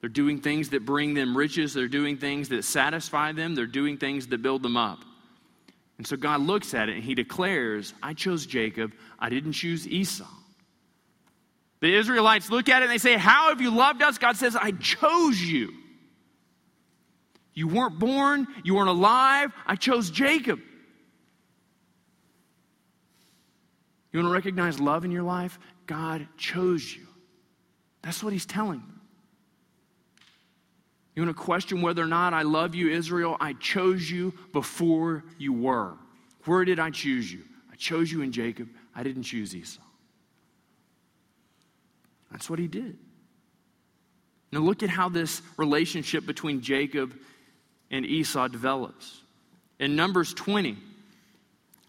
They're 0.00 0.10
doing 0.10 0.40
things 0.40 0.68
that 0.68 0.84
bring 0.84 1.14
them 1.14 1.36
riches, 1.36 1.72
they're 1.72 1.88
doing 1.88 2.18
things 2.18 2.50
that 2.50 2.64
satisfy 2.64 3.32
them, 3.32 3.54
they're 3.54 3.66
doing 3.66 3.96
things 3.96 4.26
that 4.28 4.42
build 4.42 4.62
them 4.62 4.76
up. 4.76 4.98
And 5.96 6.06
so 6.06 6.16
God 6.16 6.40
looks 6.40 6.74
at 6.74 6.88
it 6.88 6.96
and 6.96 7.04
he 7.04 7.14
declares, 7.14 7.94
I 8.02 8.12
chose 8.12 8.44
Jacob, 8.44 8.92
I 9.18 9.30
didn't 9.30 9.52
choose 9.52 9.88
Esau. 9.88 10.28
The 11.84 11.94
Israelites 11.96 12.48
look 12.48 12.70
at 12.70 12.80
it 12.80 12.86
and 12.86 12.90
they 12.90 12.96
say, 12.96 13.18
How 13.18 13.50
have 13.50 13.60
you 13.60 13.70
loved 13.70 14.00
us? 14.00 14.16
God 14.16 14.38
says, 14.38 14.56
I 14.56 14.70
chose 14.70 15.38
you. 15.38 15.70
You 17.52 17.68
weren't 17.68 17.98
born, 17.98 18.46
you 18.64 18.76
weren't 18.76 18.88
alive, 18.88 19.52
I 19.66 19.76
chose 19.76 20.08
Jacob. 20.08 20.60
You 24.10 24.18
want 24.18 24.30
to 24.30 24.32
recognize 24.32 24.80
love 24.80 25.04
in 25.04 25.10
your 25.10 25.24
life? 25.24 25.58
God 25.84 26.26
chose 26.38 26.90
you. 26.90 27.06
That's 28.00 28.24
what 28.24 28.32
he's 28.32 28.46
telling. 28.46 28.82
You 31.14 31.22
want 31.22 31.36
to 31.36 31.42
question 31.42 31.82
whether 31.82 32.02
or 32.02 32.06
not 32.06 32.32
I 32.32 32.42
love 32.44 32.74
you, 32.74 32.88
Israel? 32.88 33.36
I 33.40 33.52
chose 33.52 34.10
you 34.10 34.32
before 34.54 35.22
you 35.36 35.52
were. 35.52 35.98
Where 36.46 36.64
did 36.64 36.78
I 36.78 36.88
choose 36.88 37.30
you? 37.30 37.42
I 37.70 37.76
chose 37.76 38.10
you 38.10 38.22
in 38.22 38.32
Jacob. 38.32 38.70
I 38.94 39.02
didn't 39.02 39.24
choose 39.24 39.54
Esau. 39.54 39.82
That's 42.34 42.50
what 42.50 42.58
he 42.58 42.66
did. 42.66 42.98
Now, 44.50 44.58
look 44.58 44.82
at 44.82 44.90
how 44.90 45.08
this 45.08 45.40
relationship 45.56 46.26
between 46.26 46.62
Jacob 46.62 47.14
and 47.92 48.04
Esau 48.04 48.48
develops. 48.48 49.20
In 49.78 49.94
Numbers 49.94 50.35
20, 50.35 50.76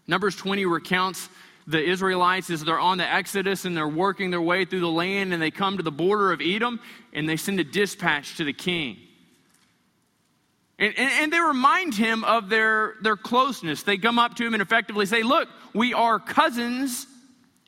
Numbers 0.06 0.36
20 0.36 0.64
recounts 0.66 1.28
the 1.66 1.82
Israelites 1.82 2.48
as 2.48 2.62
they're 2.62 2.78
on 2.78 2.98
the 2.98 3.12
Exodus 3.12 3.64
and 3.64 3.76
they're 3.76 3.88
working 3.88 4.30
their 4.30 4.40
way 4.40 4.64
through 4.64 4.80
the 4.80 4.88
land 4.88 5.32
and 5.32 5.42
they 5.42 5.50
come 5.50 5.78
to 5.78 5.82
the 5.82 5.90
border 5.90 6.30
of 6.30 6.40
Edom 6.40 6.78
and 7.12 7.28
they 7.28 7.36
send 7.36 7.58
a 7.58 7.64
dispatch 7.64 8.36
to 8.36 8.44
the 8.44 8.52
king. 8.52 8.98
And, 10.78 10.94
and, 10.96 11.10
and, 11.10 11.32
they 11.32 11.40
remind 11.40 11.94
him 11.94 12.22
of 12.22 12.50
their, 12.50 12.94
their 13.02 13.16
closeness. 13.16 13.82
They 13.82 13.96
come 13.96 14.20
up 14.20 14.36
to 14.36 14.46
him 14.46 14.54
and 14.54 14.62
effectively 14.62 15.06
say, 15.06 15.24
Look, 15.24 15.48
we 15.74 15.92
are 15.92 16.20
cousins. 16.20 17.08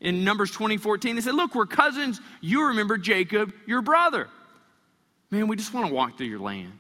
In 0.00 0.24
Numbers 0.24 0.50
20, 0.52 0.76
14, 0.76 1.16
they 1.16 1.22
said, 1.22 1.34
Look, 1.34 1.54
we're 1.54 1.66
cousins. 1.66 2.20
You 2.40 2.68
remember 2.68 2.98
Jacob, 2.98 3.52
your 3.66 3.82
brother. 3.82 4.28
Man, 5.30 5.48
we 5.48 5.56
just 5.56 5.74
want 5.74 5.88
to 5.88 5.92
walk 5.92 6.16
through 6.16 6.26
your 6.26 6.38
land. 6.38 6.72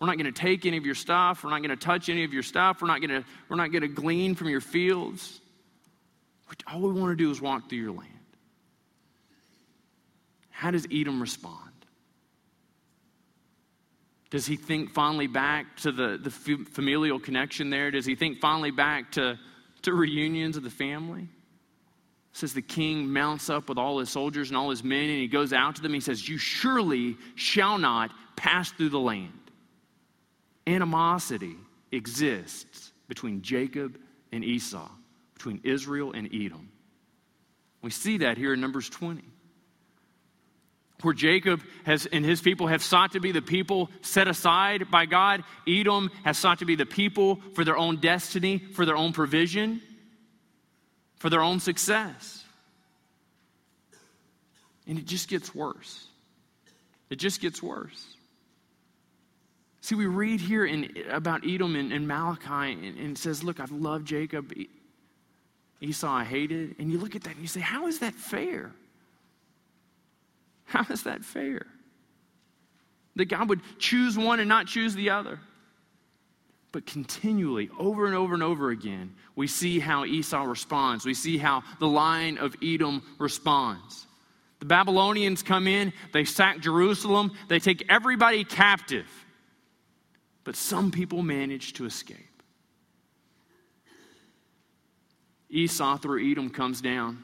We're 0.00 0.06
not 0.06 0.16
going 0.16 0.32
to 0.32 0.32
take 0.32 0.66
any 0.66 0.78
of 0.78 0.84
your 0.84 0.96
stuff. 0.96 1.44
We're 1.44 1.50
not 1.50 1.58
going 1.58 1.70
to 1.70 1.76
touch 1.76 2.08
any 2.08 2.24
of 2.24 2.32
your 2.32 2.42
stuff. 2.42 2.82
We're 2.82 2.88
not 2.88 3.00
going 3.00 3.22
to, 3.22 3.24
we're 3.48 3.56
not 3.56 3.70
going 3.70 3.82
to 3.82 3.88
glean 3.88 4.34
from 4.34 4.48
your 4.48 4.60
fields. 4.60 5.40
All 6.66 6.80
we 6.80 6.92
want 6.92 7.10
to 7.12 7.16
do 7.16 7.30
is 7.30 7.40
walk 7.40 7.68
through 7.68 7.78
your 7.78 7.92
land. 7.92 8.08
How 10.50 10.70
does 10.70 10.86
Edom 10.92 11.20
respond? 11.20 11.70
Does 14.30 14.46
he 14.46 14.56
think 14.56 14.92
fondly 14.92 15.26
back 15.26 15.76
to 15.78 15.92
the, 15.92 16.18
the 16.20 16.30
familial 16.30 17.20
connection 17.20 17.70
there? 17.70 17.90
Does 17.90 18.06
he 18.06 18.14
think 18.14 18.40
fondly 18.40 18.70
back 18.70 19.12
to, 19.12 19.38
to 19.82 19.92
reunions 19.92 20.56
of 20.56 20.62
the 20.62 20.70
family? 20.70 21.28
It 22.32 22.38
says 22.38 22.54
the 22.54 22.62
king 22.62 23.12
mounts 23.12 23.50
up 23.50 23.68
with 23.68 23.78
all 23.78 23.98
his 23.98 24.10
soldiers 24.10 24.48
and 24.48 24.56
all 24.56 24.70
his 24.70 24.82
men, 24.82 25.10
and 25.10 25.18
he 25.18 25.28
goes 25.28 25.52
out 25.52 25.76
to 25.76 25.82
them. 25.82 25.92
He 25.92 26.00
says, 26.00 26.28
You 26.28 26.38
surely 26.38 27.16
shall 27.34 27.78
not 27.78 28.10
pass 28.36 28.70
through 28.72 28.88
the 28.88 28.98
land. 28.98 29.32
Animosity 30.66 31.56
exists 31.90 32.92
between 33.08 33.42
Jacob 33.42 33.98
and 34.32 34.44
Esau 34.44 34.88
between 35.42 35.60
Israel 35.64 36.12
and 36.12 36.28
Edom. 36.32 36.68
We 37.82 37.90
see 37.90 38.18
that 38.18 38.38
here 38.38 38.54
in 38.54 38.60
Numbers 38.60 38.88
20. 38.88 39.24
Where 41.00 41.14
Jacob 41.14 41.60
has 41.84 42.06
and 42.06 42.24
his 42.24 42.40
people 42.40 42.68
have 42.68 42.80
sought 42.80 43.12
to 43.12 43.20
be 43.20 43.32
the 43.32 43.42
people 43.42 43.90
set 44.02 44.28
aside 44.28 44.88
by 44.88 45.04
God, 45.06 45.42
Edom 45.66 46.12
has 46.22 46.38
sought 46.38 46.60
to 46.60 46.64
be 46.64 46.76
the 46.76 46.86
people 46.86 47.40
for 47.54 47.64
their 47.64 47.76
own 47.76 47.96
destiny, 47.96 48.58
for 48.58 48.86
their 48.86 48.96
own 48.96 49.12
provision, 49.12 49.82
for 51.22 51.30
their 51.30 51.40
own 51.40 51.60
success. 51.60 52.42
And 54.88 54.98
it 54.98 55.06
just 55.06 55.28
gets 55.28 55.54
worse. 55.54 56.08
It 57.10 57.20
just 57.20 57.40
gets 57.40 57.62
worse. 57.62 58.16
See, 59.82 59.94
we 59.94 60.06
read 60.06 60.40
here 60.40 60.66
in, 60.66 60.92
about 61.08 61.46
Edom 61.46 61.76
and, 61.76 61.92
in 61.92 62.08
Malachi, 62.08 62.72
and, 62.72 62.98
and 62.98 63.10
it 63.12 63.18
says, 63.18 63.44
Look, 63.44 63.60
I've 63.60 63.70
loved 63.70 64.04
Jacob. 64.04 64.52
Esau 65.80 66.10
I 66.10 66.24
hated. 66.24 66.74
And 66.80 66.90
you 66.90 66.98
look 66.98 67.14
at 67.14 67.22
that 67.22 67.34
and 67.34 67.40
you 67.40 67.46
say, 67.46 67.60
How 67.60 67.86
is 67.86 68.00
that 68.00 68.14
fair? 68.14 68.72
How 70.64 70.84
is 70.92 71.04
that 71.04 71.24
fair? 71.24 71.66
That 73.14 73.26
God 73.26 73.48
would 73.48 73.60
choose 73.78 74.18
one 74.18 74.40
and 74.40 74.48
not 74.48 74.66
choose 74.66 74.96
the 74.96 75.10
other. 75.10 75.38
But 76.72 76.86
continually, 76.86 77.68
over 77.78 78.06
and 78.06 78.14
over 78.14 78.32
and 78.32 78.42
over 78.42 78.70
again, 78.70 79.14
we 79.36 79.46
see 79.46 79.78
how 79.78 80.06
Esau 80.06 80.44
responds. 80.44 81.04
We 81.04 81.12
see 81.12 81.36
how 81.36 81.62
the 81.78 81.86
line 81.86 82.38
of 82.38 82.56
Edom 82.62 83.02
responds. 83.18 84.06
The 84.58 84.64
Babylonians 84.66 85.42
come 85.42 85.66
in, 85.66 85.92
they 86.12 86.24
sack 86.24 86.60
Jerusalem, 86.60 87.32
they 87.48 87.58
take 87.58 87.84
everybody 87.90 88.44
captive. 88.44 89.06
But 90.44 90.56
some 90.56 90.90
people 90.90 91.22
manage 91.22 91.74
to 91.74 91.84
escape. 91.84 92.18
Esau 95.50 95.98
through 95.98 96.30
Edom 96.30 96.48
comes 96.48 96.80
down. 96.80 97.22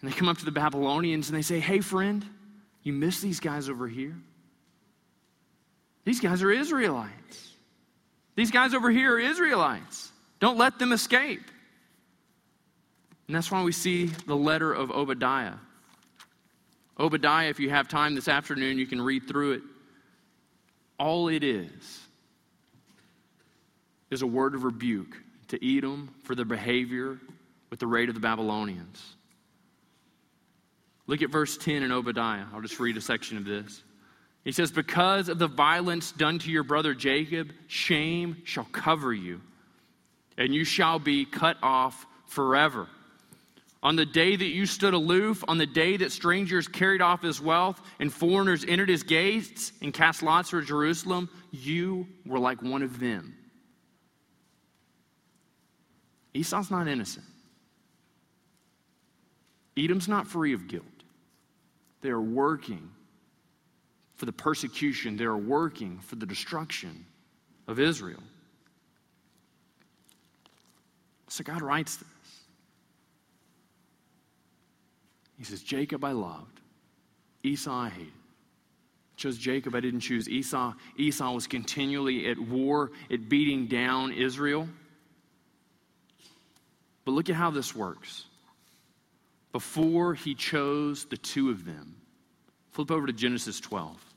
And 0.00 0.10
they 0.10 0.14
come 0.14 0.28
up 0.28 0.38
to 0.38 0.44
the 0.44 0.50
Babylonians 0.50 1.28
and 1.28 1.38
they 1.38 1.42
say, 1.42 1.60
Hey, 1.60 1.80
friend, 1.80 2.24
you 2.82 2.92
miss 2.92 3.20
these 3.20 3.38
guys 3.38 3.68
over 3.68 3.86
here? 3.86 4.16
These 6.04 6.20
guys 6.20 6.42
are 6.42 6.50
Israelites. 6.50 7.52
These 8.38 8.52
guys 8.52 8.72
over 8.72 8.88
here 8.88 9.14
are 9.14 9.18
Israelites. 9.18 10.12
Don't 10.38 10.56
let 10.56 10.78
them 10.78 10.92
escape. 10.92 11.42
And 13.26 13.34
that's 13.34 13.50
why 13.50 13.64
we 13.64 13.72
see 13.72 14.06
the 14.28 14.36
letter 14.36 14.72
of 14.72 14.92
Obadiah. 14.92 15.54
Obadiah, 17.00 17.48
if 17.48 17.58
you 17.58 17.68
have 17.70 17.88
time 17.88 18.14
this 18.14 18.28
afternoon, 18.28 18.78
you 18.78 18.86
can 18.86 19.02
read 19.02 19.26
through 19.26 19.54
it. 19.54 19.62
All 21.00 21.26
it 21.26 21.42
is 21.42 22.00
is 24.08 24.22
a 24.22 24.26
word 24.26 24.54
of 24.54 24.62
rebuke 24.62 25.16
to 25.48 25.76
Edom 25.76 26.14
for 26.22 26.36
their 26.36 26.44
behavior, 26.44 27.18
with 27.70 27.80
the 27.80 27.88
raid 27.88 28.08
of 28.08 28.14
the 28.14 28.20
Babylonians. 28.20 29.16
Look 31.08 31.22
at 31.22 31.30
verse 31.30 31.56
10 31.56 31.82
in 31.82 31.90
Obadiah. 31.90 32.44
I'll 32.54 32.60
just 32.60 32.78
read 32.78 32.96
a 32.96 33.00
section 33.00 33.36
of 33.36 33.44
this. 33.44 33.82
He 34.44 34.52
says, 34.52 34.70
Because 34.70 35.28
of 35.28 35.38
the 35.38 35.46
violence 35.46 36.12
done 36.12 36.38
to 36.40 36.50
your 36.50 36.62
brother 36.62 36.94
Jacob, 36.94 37.52
shame 37.66 38.38
shall 38.44 38.64
cover 38.64 39.12
you, 39.12 39.40
and 40.36 40.54
you 40.54 40.64
shall 40.64 40.98
be 40.98 41.24
cut 41.24 41.56
off 41.62 42.06
forever. 42.26 42.88
On 43.82 43.94
the 43.94 44.06
day 44.06 44.34
that 44.34 44.48
you 44.48 44.66
stood 44.66 44.92
aloof, 44.92 45.44
on 45.46 45.56
the 45.56 45.66
day 45.66 45.96
that 45.98 46.10
strangers 46.10 46.66
carried 46.66 47.00
off 47.00 47.22
his 47.22 47.40
wealth 47.40 47.80
and 48.00 48.12
foreigners 48.12 48.64
entered 48.66 48.88
his 48.88 49.04
gates 49.04 49.72
and 49.80 49.94
cast 49.94 50.22
lots 50.22 50.50
for 50.50 50.60
Jerusalem, 50.60 51.28
you 51.52 52.08
were 52.26 52.40
like 52.40 52.60
one 52.60 52.82
of 52.82 52.98
them. 52.98 53.36
Esau's 56.34 56.70
not 56.70 56.88
innocent. 56.88 57.24
Edom's 59.76 60.08
not 60.08 60.26
free 60.26 60.52
of 60.54 60.66
guilt. 60.66 60.84
They 62.00 62.10
are 62.10 62.20
working 62.20 62.90
for 64.18 64.26
the 64.26 64.32
persecution, 64.32 65.16
they 65.16 65.24
are 65.24 65.38
working 65.38 66.00
for 66.00 66.16
the 66.16 66.26
destruction 66.26 67.06
of 67.68 67.78
Israel. 67.78 68.22
So 71.28 71.44
God 71.44 71.62
writes 71.62 71.96
this. 71.96 72.08
He 75.38 75.44
says, 75.44 75.62
Jacob 75.62 76.04
I 76.04 76.12
loved, 76.12 76.60
Esau 77.44 77.72
I 77.72 77.90
hated. 77.90 78.12
Chose 79.16 79.38
Jacob, 79.38 79.74
I 79.76 79.80
didn't 79.80 80.00
choose 80.00 80.28
Esau. 80.28 80.74
Esau 80.96 81.32
was 81.32 81.46
continually 81.46 82.28
at 82.28 82.38
war, 82.38 82.90
at 83.10 83.28
beating 83.28 83.66
down 83.66 84.12
Israel. 84.12 84.68
But 87.04 87.12
look 87.12 87.28
at 87.28 87.36
how 87.36 87.50
this 87.50 87.74
works. 87.74 88.24
Before 89.52 90.14
he 90.14 90.34
chose 90.34 91.04
the 91.04 91.16
two 91.16 91.50
of 91.50 91.64
them, 91.64 91.96
flip 92.72 92.90
over 92.90 93.06
to 93.06 93.12
Genesis 93.12 93.60
12. 93.60 94.07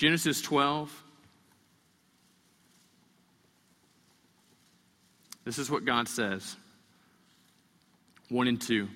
Genesis 0.00 0.40
12. 0.40 1.04
This 5.44 5.58
is 5.58 5.70
what 5.70 5.84
God 5.84 6.08
says 6.08 6.56
1 8.30 8.48
and 8.48 8.58
2. 8.58 8.88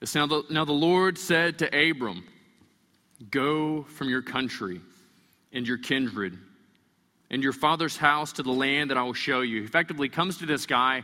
It's 0.00 0.14
now, 0.14 0.28
the, 0.28 0.44
now 0.48 0.64
the 0.64 0.70
Lord 0.70 1.18
said 1.18 1.58
to 1.58 1.90
Abram, 1.90 2.22
Go 3.32 3.82
from 3.82 4.08
your 4.08 4.22
country 4.22 4.80
and 5.52 5.66
your 5.66 5.78
kindred 5.78 6.38
and 7.32 7.42
your 7.42 7.52
father's 7.52 7.96
house 7.96 8.32
to 8.34 8.44
the 8.44 8.52
land 8.52 8.90
that 8.90 8.96
I 8.96 9.02
will 9.02 9.12
show 9.12 9.40
you. 9.40 9.64
Effectively 9.64 10.08
comes 10.08 10.38
to 10.38 10.46
this 10.46 10.66
guy 10.66 11.02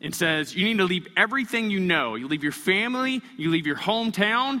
and 0.00 0.12
says, 0.12 0.56
You 0.56 0.64
need 0.64 0.78
to 0.78 0.86
leave 0.86 1.06
everything 1.16 1.70
you 1.70 1.78
know. 1.78 2.16
You 2.16 2.26
leave 2.26 2.42
your 2.42 2.50
family, 2.50 3.22
you 3.36 3.50
leave 3.50 3.64
your 3.64 3.76
hometown, 3.76 4.60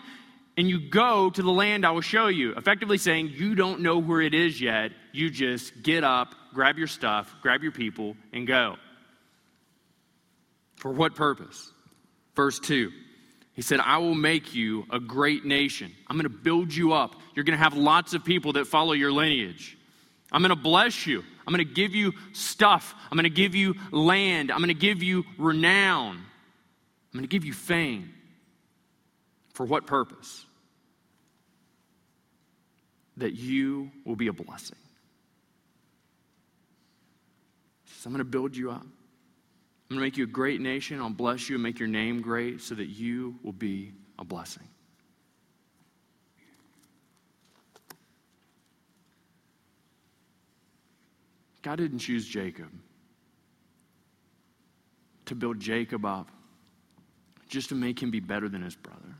and 0.58 0.68
you 0.68 0.80
go 0.80 1.30
to 1.30 1.40
the 1.40 1.52
land 1.52 1.86
I 1.86 1.92
will 1.92 2.00
show 2.00 2.26
you. 2.26 2.52
Effectively 2.54 2.98
saying, 2.98 3.30
You 3.32 3.54
don't 3.54 3.80
know 3.80 3.98
where 3.98 4.20
it 4.20 4.34
is 4.34 4.60
yet. 4.60 4.90
You 5.12 5.30
just 5.30 5.84
get 5.84 6.02
up, 6.02 6.34
grab 6.52 6.76
your 6.76 6.88
stuff, 6.88 7.32
grab 7.40 7.62
your 7.62 7.70
people, 7.70 8.16
and 8.32 8.44
go. 8.44 8.74
For 10.76 10.90
what 10.92 11.14
purpose? 11.14 11.72
Verse 12.34 12.58
2. 12.58 12.90
He 13.52 13.62
said, 13.62 13.78
I 13.78 13.98
will 13.98 14.16
make 14.16 14.52
you 14.52 14.84
a 14.90 14.98
great 14.98 15.44
nation. 15.44 15.92
I'm 16.08 16.16
going 16.16 16.24
to 16.24 16.28
build 16.28 16.74
you 16.74 16.92
up. 16.92 17.14
You're 17.34 17.44
going 17.44 17.56
to 17.56 17.62
have 17.62 17.76
lots 17.76 18.12
of 18.14 18.24
people 18.24 18.54
that 18.54 18.66
follow 18.66 18.94
your 18.94 19.12
lineage. 19.12 19.78
I'm 20.32 20.42
going 20.42 20.50
to 20.50 20.56
bless 20.56 21.06
you. 21.06 21.22
I'm 21.46 21.54
going 21.54 21.66
to 21.66 21.72
give 21.72 21.94
you 21.94 22.12
stuff. 22.32 22.96
I'm 23.10 23.16
going 23.16 23.24
to 23.24 23.30
give 23.30 23.54
you 23.54 23.76
land. 23.92 24.50
I'm 24.50 24.58
going 24.58 24.68
to 24.68 24.74
give 24.74 25.04
you 25.04 25.24
renown. 25.38 26.16
I'm 26.16 27.18
going 27.18 27.22
to 27.22 27.28
give 27.28 27.44
you 27.44 27.52
fame. 27.52 28.12
For 29.54 29.64
what 29.64 29.86
purpose? 29.86 30.46
That 33.18 33.34
you 33.34 33.90
will 34.04 34.16
be 34.16 34.28
a 34.28 34.32
blessing. 34.32 34.78
So 37.86 38.08
I'm 38.08 38.12
going 38.12 38.18
to 38.18 38.24
build 38.24 38.56
you 38.56 38.70
up. 38.70 38.82
I'm 38.82 39.96
going 39.96 40.00
to 40.00 40.06
make 40.06 40.16
you 40.16 40.24
a 40.24 40.28
great 40.28 40.60
nation. 40.60 41.00
I'll 41.00 41.10
bless 41.10 41.48
you 41.48 41.56
and 41.56 41.62
make 41.62 41.78
your 41.78 41.88
name 41.88 42.20
great 42.20 42.60
so 42.60 42.74
that 42.74 42.86
you 42.86 43.36
will 43.42 43.52
be 43.52 43.92
a 44.18 44.24
blessing. 44.24 44.68
God 51.62 51.76
didn't 51.76 51.98
choose 51.98 52.26
Jacob 52.26 52.68
to 55.26 55.34
build 55.34 55.60
Jacob 55.60 56.04
up 56.04 56.30
just 57.48 57.70
to 57.70 57.74
make 57.74 58.02
him 58.02 58.10
be 58.10 58.20
better 58.20 58.48
than 58.48 58.62
his 58.62 58.76
brother. 58.76 59.16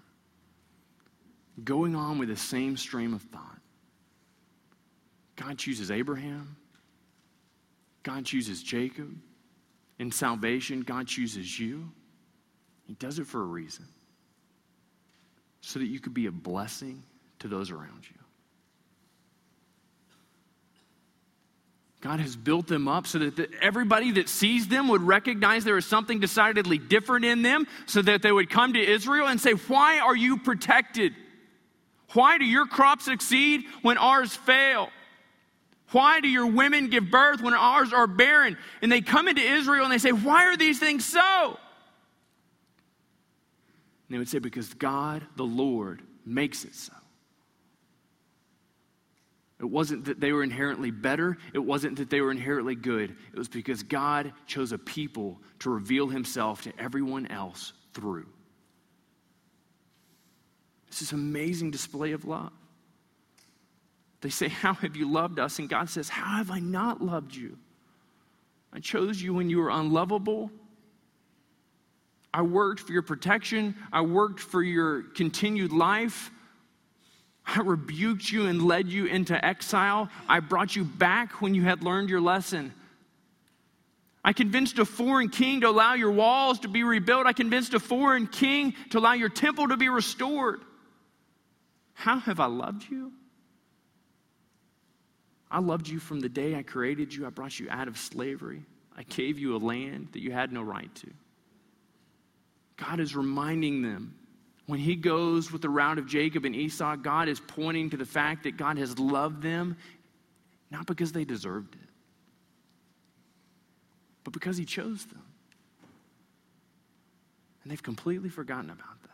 Going 1.63 1.95
on 1.95 2.19
with 2.19 2.29
the 2.29 2.37
same 2.37 2.77
stream 2.77 3.13
of 3.15 3.23
thought, 3.23 3.58
God 5.39 5.57
chooses 5.57 5.91
Abraham, 5.91 6.57
God 8.03 8.25
chooses 8.25 8.63
Jacob, 8.63 9.17
in 9.99 10.13
salvation, 10.13 10.83
God 10.83 11.07
chooses 11.07 11.59
you. 11.59 11.91
He 12.87 12.95
does 12.95 13.19
it 13.19 13.27
for 13.27 13.41
a 13.41 13.45
reason 13.45 13.85
so 15.61 15.79
that 15.79 15.87
you 15.87 16.01
could 16.01 16.15
be 16.15 16.27
a 16.27 16.33
blessing 16.33 17.03
to 17.41 17.49
those 17.49 17.71
around 17.71 18.05
you. 18.09 18.17
God 22.01 22.21
has 22.21 22.37
built 22.37 22.69
them 22.69 22.87
up 22.87 23.07
so 23.07 23.19
that 23.19 23.37
the, 23.37 23.49
everybody 23.61 24.13
that 24.13 24.29
sees 24.29 24.69
them 24.69 24.89
would 24.89 25.03
recognize 25.03 25.65
there 25.65 25.77
is 25.77 25.85
something 25.85 26.21
decidedly 26.21 26.79
different 26.79 27.25
in 27.25 27.43
them, 27.43 27.67
so 27.87 28.03
that 28.03 28.23
they 28.23 28.31
would 28.31 28.49
come 28.49 28.73
to 28.75 28.81
Israel 28.81 29.27
and 29.27 29.41
say, 29.41 29.53
Why 29.53 29.99
are 29.99 30.17
you 30.17 30.39
protected? 30.39 31.13
Why 32.13 32.39
do 32.39 32.45
your 32.45 32.67
crops 32.67 33.05
succeed 33.05 33.65
when 33.83 33.99
ours 33.99 34.35
fail? 34.35 34.91
Why 35.91 36.21
do 36.21 36.29
your 36.29 36.47
women 36.47 36.89
give 36.89 37.11
birth 37.11 37.41
when 37.41 37.55
ours 37.55 37.93
are 37.93 38.07
barren? 38.07 38.59
And 38.83 38.93
they 38.93 39.01
come 39.01 39.27
into 39.29 39.41
Israel 39.41 39.85
and 39.85 39.93
they 39.93 39.99
say, 39.99 40.13
Why 40.13 40.45
are 40.47 40.57
these 40.57 40.79
things 40.79 41.05
so? 41.05 41.59
And 44.09 44.15
they 44.15 44.19
would 44.19 44.29
say, 44.29 44.39
Because 44.39 44.75
God, 44.75 45.27
the 45.37 45.45
Lord, 45.45 46.03
makes 46.27 46.65
it 46.65 46.75
so. 46.75 46.93
It 49.61 49.65
wasn't 49.65 50.05
that 50.05 50.21
they 50.21 50.33
were 50.33 50.45
inherently 50.45 50.91
better. 50.91 51.37
It 51.53 51.59
wasn't 51.59 51.97
that 51.97 52.11
they 52.11 52.21
were 52.21 52.31
inherently 52.31 52.77
good. 52.77 53.17
It 53.33 53.39
was 53.39 53.49
because 53.49 53.83
God 53.83 54.33
chose 54.47 54.71
a 54.71 54.79
people 54.79 55.41
to 55.61 55.71
reveal 55.71 56.07
himself 56.07 56.63
to 56.63 56.73
everyone 56.79 57.27
else 57.27 57.73
through. 57.93 58.27
This 60.89 61.03
is 61.03 61.13
amazing 61.13 61.73
display 61.73 62.13
of 62.13 62.25
love. 62.25 62.53
They 64.21 64.31
say, 64.31 64.49
How 64.49 64.75
have 64.75 64.97
you 64.97 65.11
loved 65.11 65.39
us? 65.39 65.59
And 65.59 65.69
God 65.69 65.89
says, 65.89 66.09
How 66.09 66.39
have 66.39 66.51
I 66.51 66.59
not 66.59 67.03
loved 67.03 67.35
you? 67.35 67.57
I 68.73 68.81
chose 68.81 69.21
you 69.21 69.35
when 69.35 69.49
you 69.49 69.59
were 69.59 69.71
unlovable. 69.71 70.51
I 72.33 72.43
worked 72.43 72.81
for 72.81 72.93
your 72.93 73.03
protection. 73.03 73.75
I 73.93 74.03
worked 74.03 74.41
for 74.41 74.63
your 74.63 75.03
continued 75.03 75.73
life. 75.73 76.31
I 77.47 77.61
rebuked 77.61 78.31
you 78.31 78.47
and 78.47 78.63
led 78.63 78.89
you 78.89 79.07
into 79.07 79.43
exile. 79.43 80.11
I 80.29 80.41
brought 80.41 80.77
you 80.77 80.85
back 80.85 81.41
when 81.41 81.55
you 81.55 81.63
had 81.63 81.83
learned 81.83 82.11
your 82.11 82.21
lesson. 82.21 82.75
I 84.23 84.35
convinced 84.35 84.79
a 84.79 84.85
foreign 84.85 85.31
king 85.31 85.63
to 85.63 85.69
allow 85.71 85.95
your 85.95 86.11
walls 86.11 86.59
to 86.61 86.69
be 86.69 86.83
rebuilt. 86.83 87.27
I 87.27 87.33
convinced 87.33 87.73
a 87.73 87.81
foreign 87.81 88.27
king 88.27 88.75
to 88.91 88.99
allow 88.99 89.15
your 89.15 89.31
temple 89.31 89.69
to 89.69 89.79
be 89.79 89.89
restored. 89.89 90.61
How 91.95 92.19
have 92.19 92.39
I 92.39 92.47
loved 92.47 92.85
you? 92.91 93.13
I 95.51 95.61
loved 95.61 95.89
you 95.89 95.99
from 95.99 96.21
the 96.21 96.29
day 96.29 96.55
I 96.55 96.63
created 96.63 97.15
you. 97.15 97.27
I 97.27 97.31
brought 97.31 97.59
you 97.59 97.69
out 97.71 97.89
of 97.89 97.97
slavery. 97.97 98.63
I 98.97 99.03
gave 99.05 99.39
you 99.39 99.57
a 99.57 99.59
land 99.59 100.09
that 100.13 100.21
you 100.21 100.33
had 100.33 100.53
no 100.53 100.63
right 100.63 100.95
to. 100.97 101.11
God 102.77 103.01
is 103.01 103.17
reminding 103.17 103.83
them 103.83 104.15
when 104.67 104.79
he 104.79 104.97
goes 104.97 105.51
with 105.51 105.63
the 105.63 105.71
route 105.71 105.99
of 105.99 106.07
Jacob 106.07 106.45
and 106.45 106.55
Esau, 106.55 106.97
God 106.97 107.29
is 107.29 107.41
pointing 107.41 107.89
to 107.91 107.97
the 107.97 108.05
fact 108.05 108.43
that 108.43 108.59
God 108.59 108.77
has 108.77 108.99
loved 108.99 109.43
them 109.43 109.77
not 110.71 110.87
because 110.87 111.13
they 111.13 111.25
deserved 111.25 111.75
it, 111.75 111.89
but 114.25 114.35
because 114.35 114.59
he 114.59 114.67
chose 114.67 115.07
them. 115.07 115.23
And 117.63 117.73
they've 117.73 117.83
completely 117.83 118.29
forgotten 118.29 118.69
about 118.69 119.03
that. 119.05 119.08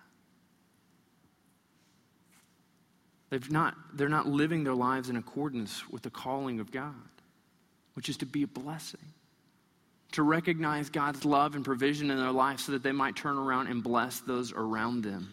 They've 3.35 3.51
not, 3.51 3.75
they're 3.95 4.09
not 4.09 4.29
living 4.29 4.63
their 4.63 4.77
lives 4.77 5.11
in 5.11 5.17
accordance 5.17 5.89
with 5.91 6.03
the 6.03 6.11
calling 6.11 6.61
of 6.61 6.71
God, 6.71 6.95
which 7.95 8.09
is 8.09 8.19
to 8.19 8.27
be 8.27 8.45
a 8.45 8.47
blessing, 8.47 9.01
to 10.13 10.23
recognize 10.23 10.89
God's 10.89 11.25
love 11.25 11.57
and 11.57 11.65
provision 11.65 12.13
in 12.13 12.17
their 12.17 12.31
life 12.31 12.61
so 12.61 12.71
that 12.71 12.85
they 12.85 12.93
might 12.93 13.17
turn 13.17 13.37
around 13.37 13.67
and 13.67 13.83
bless 13.83 14.21
those 14.21 14.53
around 14.53 15.03
them. 15.03 15.33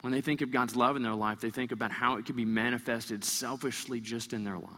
When 0.00 0.14
they 0.14 0.22
think 0.22 0.40
of 0.40 0.50
God's 0.50 0.74
love 0.74 0.96
in 0.96 1.02
their 1.02 1.14
life, 1.14 1.42
they 1.42 1.50
think 1.50 1.72
about 1.72 1.92
how 1.92 2.16
it 2.16 2.24
can 2.24 2.36
be 2.36 2.46
manifested 2.46 3.22
selfishly 3.22 4.00
just 4.00 4.32
in 4.32 4.42
their 4.42 4.56
lives. 4.56 4.70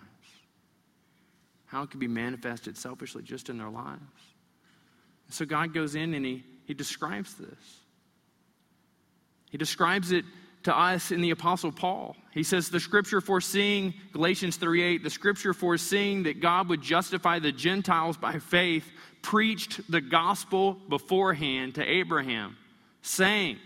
How 1.66 1.84
it 1.84 1.92
can 1.92 2.00
be 2.00 2.08
manifested 2.08 2.76
selfishly 2.76 3.22
just 3.22 3.50
in 3.50 3.56
their 3.56 3.70
lives. 3.70 4.02
So 5.28 5.44
God 5.44 5.72
goes 5.72 5.94
in 5.94 6.12
and 6.14 6.26
he, 6.26 6.42
he 6.64 6.74
describes 6.74 7.34
this. 7.34 7.78
He 9.52 9.58
describes 9.58 10.10
it 10.10 10.24
to 10.64 10.76
us 10.76 11.10
in 11.10 11.20
the 11.20 11.30
Apostle 11.30 11.72
Paul. 11.72 12.16
He 12.32 12.42
says, 12.42 12.70
The 12.70 12.80
scripture 12.80 13.20
foreseeing, 13.20 13.94
Galatians 14.12 14.56
3 14.56 14.82
8, 14.82 15.02
the 15.02 15.10
scripture 15.10 15.52
foreseeing 15.52 16.24
that 16.24 16.40
God 16.40 16.68
would 16.68 16.82
justify 16.82 17.38
the 17.38 17.52
Gentiles 17.52 18.16
by 18.16 18.38
faith, 18.38 18.88
preached 19.22 19.90
the 19.90 20.00
gospel 20.00 20.74
beforehand 20.88 21.76
to 21.76 21.84
Abraham, 21.84 22.56
saying, 23.02 23.58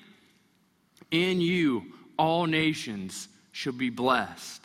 In 1.10 1.40
you 1.40 1.84
all 2.18 2.46
nations 2.46 3.28
shall 3.52 3.72
be 3.72 3.90
blessed. 3.90 4.64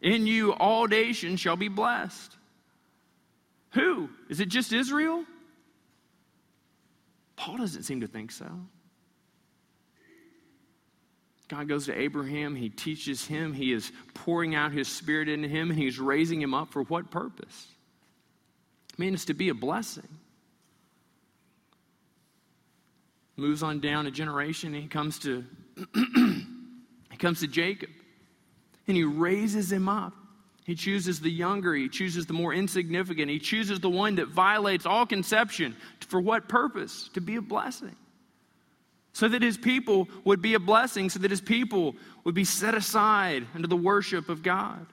In 0.00 0.26
you 0.26 0.52
all 0.52 0.86
nations 0.86 1.40
shall 1.40 1.56
be 1.56 1.68
blessed. 1.68 2.36
Who? 3.70 4.10
Is 4.28 4.40
it 4.40 4.48
just 4.48 4.72
Israel? 4.72 5.24
Paul 7.36 7.58
doesn't 7.58 7.84
seem 7.84 8.00
to 8.02 8.06
think 8.06 8.32
so. 8.32 8.46
God 11.48 11.68
goes 11.68 11.86
to 11.86 11.98
Abraham, 11.98 12.54
he 12.54 12.68
teaches 12.70 13.26
him, 13.26 13.52
he 13.52 13.72
is 13.72 13.92
pouring 14.14 14.54
out 14.54 14.72
his 14.72 14.88
spirit 14.88 15.28
into 15.28 15.48
him, 15.48 15.70
and 15.70 15.78
he's 15.78 15.98
raising 15.98 16.40
him 16.40 16.54
up 16.54 16.72
for 16.72 16.82
what 16.84 17.10
purpose? 17.10 17.66
I 18.98 19.02
mean, 19.02 19.14
it's 19.14 19.26
to 19.26 19.34
be 19.34 19.48
a 19.48 19.54
blessing. 19.54 20.08
Moves 23.36 23.62
on 23.62 23.80
down 23.80 24.06
a 24.06 24.10
generation, 24.10 24.74
and 24.74 24.82
he 24.82 24.88
comes 24.88 25.18
to 25.20 25.44
he 25.94 27.16
comes 27.18 27.40
to 27.40 27.46
Jacob, 27.46 27.90
and 28.86 28.96
he 28.96 29.04
raises 29.04 29.72
him 29.72 29.88
up. 29.88 30.12
He 30.64 30.74
chooses 30.74 31.20
the 31.20 31.30
younger, 31.30 31.74
he 31.74 31.88
chooses 31.88 32.26
the 32.26 32.34
more 32.34 32.54
insignificant, 32.54 33.30
he 33.30 33.40
chooses 33.40 33.80
the 33.80 33.90
one 33.90 34.16
that 34.16 34.28
violates 34.28 34.86
all 34.86 35.06
conception. 35.06 35.76
For 36.00 36.20
what 36.20 36.48
purpose? 36.48 37.10
To 37.14 37.20
be 37.20 37.36
a 37.36 37.42
blessing 37.42 37.96
so 39.12 39.28
that 39.28 39.42
his 39.42 39.58
people 39.58 40.08
would 40.24 40.40
be 40.40 40.54
a 40.54 40.60
blessing, 40.60 41.10
so 41.10 41.18
that 41.18 41.30
his 41.30 41.40
people 41.40 41.94
would 42.24 42.34
be 42.34 42.44
set 42.44 42.74
aside 42.74 43.46
under 43.54 43.68
the 43.68 43.76
worship 43.76 44.28
of 44.28 44.42
God. 44.42 44.86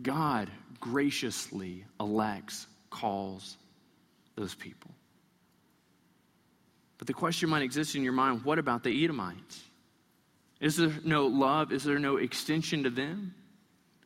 God 0.00 0.50
graciously 0.80 1.84
elects, 2.00 2.66
calls 2.90 3.56
those 4.36 4.54
people. 4.54 4.90
But 6.98 7.06
the 7.06 7.14
question 7.14 7.48
might 7.48 7.62
exist 7.62 7.94
in 7.94 8.02
your 8.02 8.12
mind 8.12 8.44
what 8.44 8.58
about 8.58 8.82
the 8.82 9.04
Edomites? 9.04 9.62
Is 10.60 10.76
there 10.76 10.92
no 11.04 11.26
love? 11.26 11.72
Is 11.72 11.84
there 11.84 11.98
no 11.98 12.16
extension 12.16 12.84
to 12.84 12.90
them? 12.90 13.34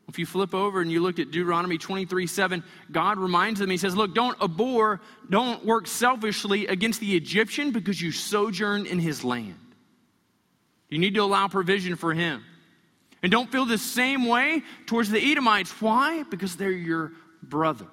If 0.08 0.18
you 0.18 0.24
flip 0.24 0.54
over 0.54 0.80
and 0.80 0.90
you 0.90 1.00
look 1.00 1.18
at 1.18 1.30
Deuteronomy 1.30 1.76
23 1.76 2.26
7, 2.26 2.64
God 2.90 3.18
reminds 3.18 3.60
them, 3.60 3.68
He 3.68 3.76
says, 3.76 3.94
Look, 3.94 4.14
don't 4.14 4.40
abhor, 4.42 5.00
don't 5.28 5.64
work 5.64 5.86
selfishly 5.86 6.66
against 6.66 7.00
the 7.00 7.14
Egyptian 7.14 7.72
because 7.72 8.00
you 8.00 8.10
sojourn 8.10 8.86
in 8.86 8.98
his 8.98 9.22
land. 9.22 9.58
You 10.88 10.98
need 10.98 11.14
to 11.14 11.20
allow 11.20 11.48
provision 11.48 11.96
for 11.96 12.14
him. 12.14 12.42
And 13.22 13.30
don't 13.30 13.50
feel 13.52 13.66
the 13.66 13.78
same 13.78 14.26
way 14.26 14.62
towards 14.86 15.10
the 15.10 15.20
Edomites. 15.20 15.72
Why? 15.82 16.22
Because 16.22 16.56
they're 16.56 16.70
your 16.70 17.12
brother. 17.42 17.86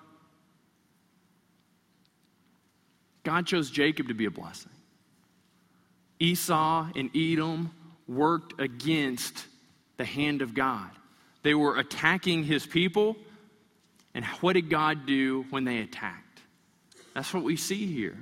God 3.23 3.47
chose 3.47 3.69
Jacob 3.69 4.07
to 4.07 4.13
be 4.13 4.25
a 4.25 4.31
blessing. 4.31 4.71
Esau 6.19 6.87
and 6.95 7.09
Edom 7.15 7.71
worked 8.07 8.61
against 8.61 9.47
the 9.97 10.05
hand 10.05 10.41
of 10.41 10.53
God. 10.53 10.89
They 11.45 11.53
were 11.53 11.77
attacking 11.77 12.43
his 12.43 12.65
people. 12.65 13.15
And 14.15 14.25
what 14.41 14.53
did 14.53 14.67
God 14.67 15.05
do 15.05 15.45
when 15.51 15.63
they 15.63 15.77
attacked? 15.77 16.41
That's 17.13 17.31
what 17.35 17.43
we 17.43 17.55
see 17.55 17.85
here. 17.85 18.17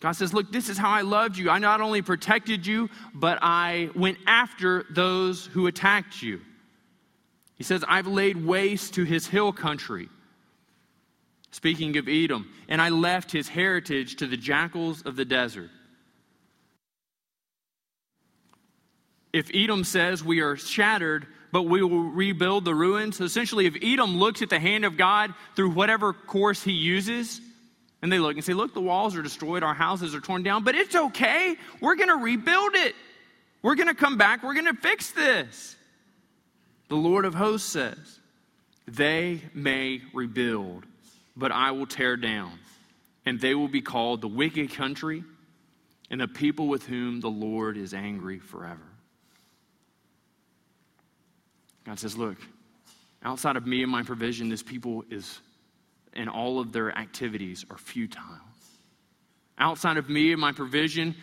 God 0.00 0.12
says, 0.12 0.34
Look, 0.34 0.52
this 0.52 0.68
is 0.68 0.76
how 0.76 0.90
I 0.90 1.00
loved 1.00 1.38
you. 1.38 1.48
I 1.48 1.58
not 1.58 1.80
only 1.80 2.02
protected 2.02 2.66
you, 2.66 2.90
but 3.14 3.38
I 3.40 3.88
went 3.94 4.18
after 4.26 4.84
those 4.90 5.46
who 5.46 5.66
attacked 5.66 6.20
you. 6.20 6.42
He 7.54 7.64
says, 7.64 7.82
I've 7.88 8.06
laid 8.06 8.44
waste 8.44 8.92
to 8.94 9.04
his 9.04 9.26
hill 9.26 9.50
country. 9.50 10.10
Speaking 11.52 11.96
of 11.96 12.06
Edom, 12.06 12.52
and 12.68 12.82
I 12.82 12.90
left 12.90 13.32
his 13.32 13.48
heritage 13.48 14.16
to 14.16 14.26
the 14.26 14.36
jackals 14.36 15.00
of 15.06 15.16
the 15.16 15.24
desert. 15.24 15.70
If 19.32 19.50
Edom 19.54 19.84
says 19.84 20.22
we 20.22 20.40
are 20.40 20.56
shattered, 20.56 21.26
but 21.52 21.62
we 21.62 21.82
will 21.82 22.02
rebuild 22.02 22.64
the 22.64 22.74
ruins. 22.74 23.20
Essentially, 23.20 23.66
if 23.66 23.76
Edom 23.82 24.16
looks 24.16 24.42
at 24.42 24.50
the 24.50 24.60
hand 24.60 24.84
of 24.84 24.96
God 24.96 25.34
through 25.56 25.70
whatever 25.70 26.12
course 26.12 26.62
he 26.62 26.72
uses, 26.72 27.40
and 28.02 28.10
they 28.10 28.18
look 28.18 28.34
and 28.34 28.44
say, 28.44 28.54
Look, 28.54 28.74
the 28.74 28.80
walls 28.80 29.16
are 29.16 29.22
destroyed, 29.22 29.62
our 29.62 29.74
houses 29.74 30.14
are 30.14 30.20
torn 30.20 30.42
down, 30.42 30.64
but 30.64 30.74
it's 30.74 30.94
okay. 30.94 31.56
We're 31.80 31.96
going 31.96 32.08
to 32.08 32.16
rebuild 32.16 32.74
it. 32.74 32.94
We're 33.62 33.74
going 33.74 33.88
to 33.88 33.94
come 33.94 34.16
back, 34.16 34.42
we're 34.42 34.54
going 34.54 34.74
to 34.74 34.80
fix 34.80 35.10
this. 35.12 35.76
The 36.88 36.96
Lord 36.96 37.24
of 37.24 37.34
hosts 37.34 37.70
says, 37.70 38.20
They 38.88 39.42
may 39.54 40.02
rebuild, 40.14 40.84
but 41.36 41.52
I 41.52 41.72
will 41.72 41.86
tear 41.86 42.16
down, 42.16 42.58
and 43.26 43.40
they 43.40 43.54
will 43.54 43.68
be 43.68 43.82
called 43.82 44.22
the 44.22 44.28
wicked 44.28 44.72
country 44.72 45.24
and 46.10 46.20
the 46.20 46.28
people 46.28 46.66
with 46.66 46.86
whom 46.86 47.20
the 47.20 47.30
Lord 47.30 47.76
is 47.76 47.94
angry 47.94 48.40
forever. 48.40 48.80
God 51.84 51.98
says, 51.98 52.16
Look, 52.16 52.36
outside 53.22 53.56
of 53.56 53.66
me 53.66 53.82
and 53.82 53.90
my 53.90 54.02
provision, 54.02 54.48
this 54.48 54.62
people 54.62 55.04
is, 55.10 55.40
and 56.12 56.28
all 56.28 56.60
of 56.60 56.72
their 56.72 56.96
activities 56.96 57.64
are 57.70 57.78
futile. 57.78 58.22
Outside 59.58 59.96
of 59.96 60.08
me 60.08 60.32
and 60.32 60.40
my 60.40 60.52
provision, 60.52 61.14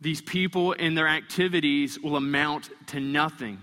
these 0.00 0.20
people 0.20 0.74
and 0.78 0.96
their 0.96 1.08
activities 1.08 1.98
will 1.98 2.16
amount 2.16 2.70
to 2.88 3.00
nothing. 3.00 3.58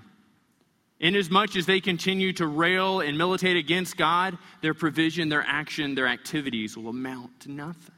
Inasmuch 1.00 1.56
as 1.56 1.68
they 1.68 1.80
continue 1.80 2.34
to 2.34 2.48
rail 2.48 3.02
and 3.02 3.18
militate 3.18 3.56
against 3.56 3.98
God, 3.98 4.38
their 4.62 4.74
provision, 4.74 5.30
their 5.30 5.46
action, 5.48 5.94
their 5.94 6.08
activities 6.08 6.76
will 6.76 6.90
amount 6.90 7.42
to 7.42 7.52
nothing. 7.52 7.94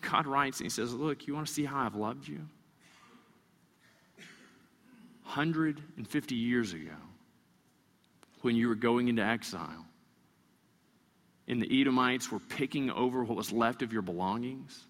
God 0.00 0.26
writes 0.26 0.60
and 0.60 0.66
He 0.66 0.70
says, 0.70 0.94
Look, 0.94 1.26
you 1.26 1.34
want 1.34 1.46
to 1.46 1.52
see 1.52 1.64
how 1.64 1.80
I've 1.80 1.94
loved 1.94 2.26
you? 2.26 2.40
150 5.26 6.34
years 6.34 6.72
ago, 6.72 6.96
when 8.42 8.54
you 8.54 8.68
were 8.68 8.74
going 8.74 9.08
into 9.08 9.22
exile, 9.22 9.84
and 11.48 11.60
the 11.60 11.80
Edomites 11.80 12.30
were 12.30 12.38
picking 12.38 12.90
over 12.90 13.24
what 13.24 13.36
was 13.36 13.52
left 13.52 13.82
of 13.82 13.92
your 13.92 14.02
belongings, 14.02 14.84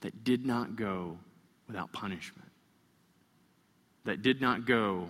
that 0.00 0.24
did 0.24 0.46
not 0.46 0.76
go 0.76 1.18
without 1.66 1.92
punishment, 1.92 2.48
that 4.04 4.22
did 4.22 4.40
not 4.40 4.64
go 4.64 5.08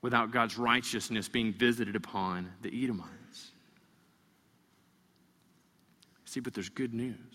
without 0.00 0.30
God's 0.30 0.56
righteousness 0.56 1.28
being 1.28 1.52
visited 1.52 1.96
upon 1.96 2.48
the 2.62 2.84
Edomites. 2.84 3.50
See, 6.26 6.40
but 6.40 6.54
there's 6.54 6.68
good 6.68 6.94
news 6.94 7.33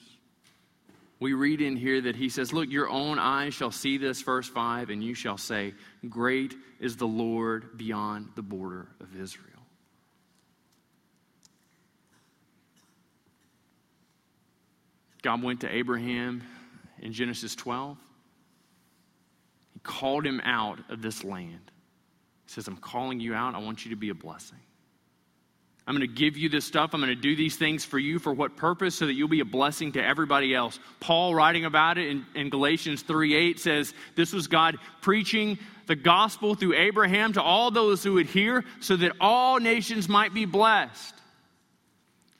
we 1.19 1.34
read 1.34 1.62
in 1.62 1.75
here 1.75 2.01
that 2.01 2.15
he 2.15 2.29
says, 2.29 2.53
Look, 2.53 2.69
your 2.69 2.89
own 2.89 3.19
eyes 3.19 3.53
shall 3.53 3.71
see 3.71 3.97
this, 3.97 4.21
verse 4.21 4.47
5, 4.47 4.89
and 4.89 5.03
you 5.03 5.13
shall 5.13 5.38
say, 5.38 5.73
Great 6.08 6.55
is 6.79 6.95
the 6.95 7.08
Lord 7.08 7.77
beyond 7.77 8.29
the 8.36 8.41
border 8.41 8.88
of 9.01 9.19
Israel. 9.19 9.45
God 15.21 15.43
went 15.43 15.62
to 15.62 15.75
Abraham 15.75 16.43
in 16.99 17.12
Genesis 17.12 17.53
12. 17.55 17.97
He 19.73 19.79
called 19.82 20.25
him 20.25 20.39
out 20.45 20.79
of 20.89 21.01
this 21.01 21.25
land. 21.25 21.71
He 22.45 22.53
says, 22.53 22.67
I'm 22.69 22.77
calling 22.77 23.19
you 23.19 23.34
out. 23.34 23.55
I 23.55 23.60
want 23.60 23.84
you 23.84 23.91
to 23.91 23.97
be 23.97 24.10
a 24.10 24.15
blessing. 24.15 24.60
I'm 25.89 25.95
going 25.95 26.08
to 26.08 26.15
give 26.15 26.38
you 26.38 26.49
this 26.49 26.65
stuff. 26.65 26.93
I'm 26.93 27.02
going 27.02 27.10
to 27.10 27.19
do 27.19 27.36
these 27.36 27.56
things 27.56 27.84
for 27.84 27.97
you. 27.97 28.19
For 28.19 28.32
what 28.32 28.56
purpose? 28.56 28.93
So 28.93 29.08
that 29.08 29.13
you'll 29.13 29.28
be 29.28 29.39
a 29.39 29.45
blessing 29.45 29.93
to 29.93 30.06
everybody 30.06 30.54
else. 30.54 30.80
Paul, 30.99 31.34
writing 31.34 31.65
about 31.65 31.97
it 31.97 32.10
in, 32.10 32.28
in 32.36 32.52
Galatians 32.52 33.02
3 33.02 33.34
8, 33.34 33.60
says 33.60 33.95
this 34.15 34.32
was 34.32 34.47
God 34.47 34.78
preaching 35.02 35.58
the 35.88 35.95
gospel 35.95 36.54
through 36.54 36.75
Abraham 36.75 37.34
to 37.34 37.41
all 37.41 37.71
those 37.71 38.04
who 38.04 38.13
would 38.13 38.28
hear, 38.28 38.63
so 38.82 38.97
that 38.97 39.13
all 39.19 39.60
nations 39.60 40.08
might 40.08 40.32
be 40.32 40.45
blessed. 40.45 41.15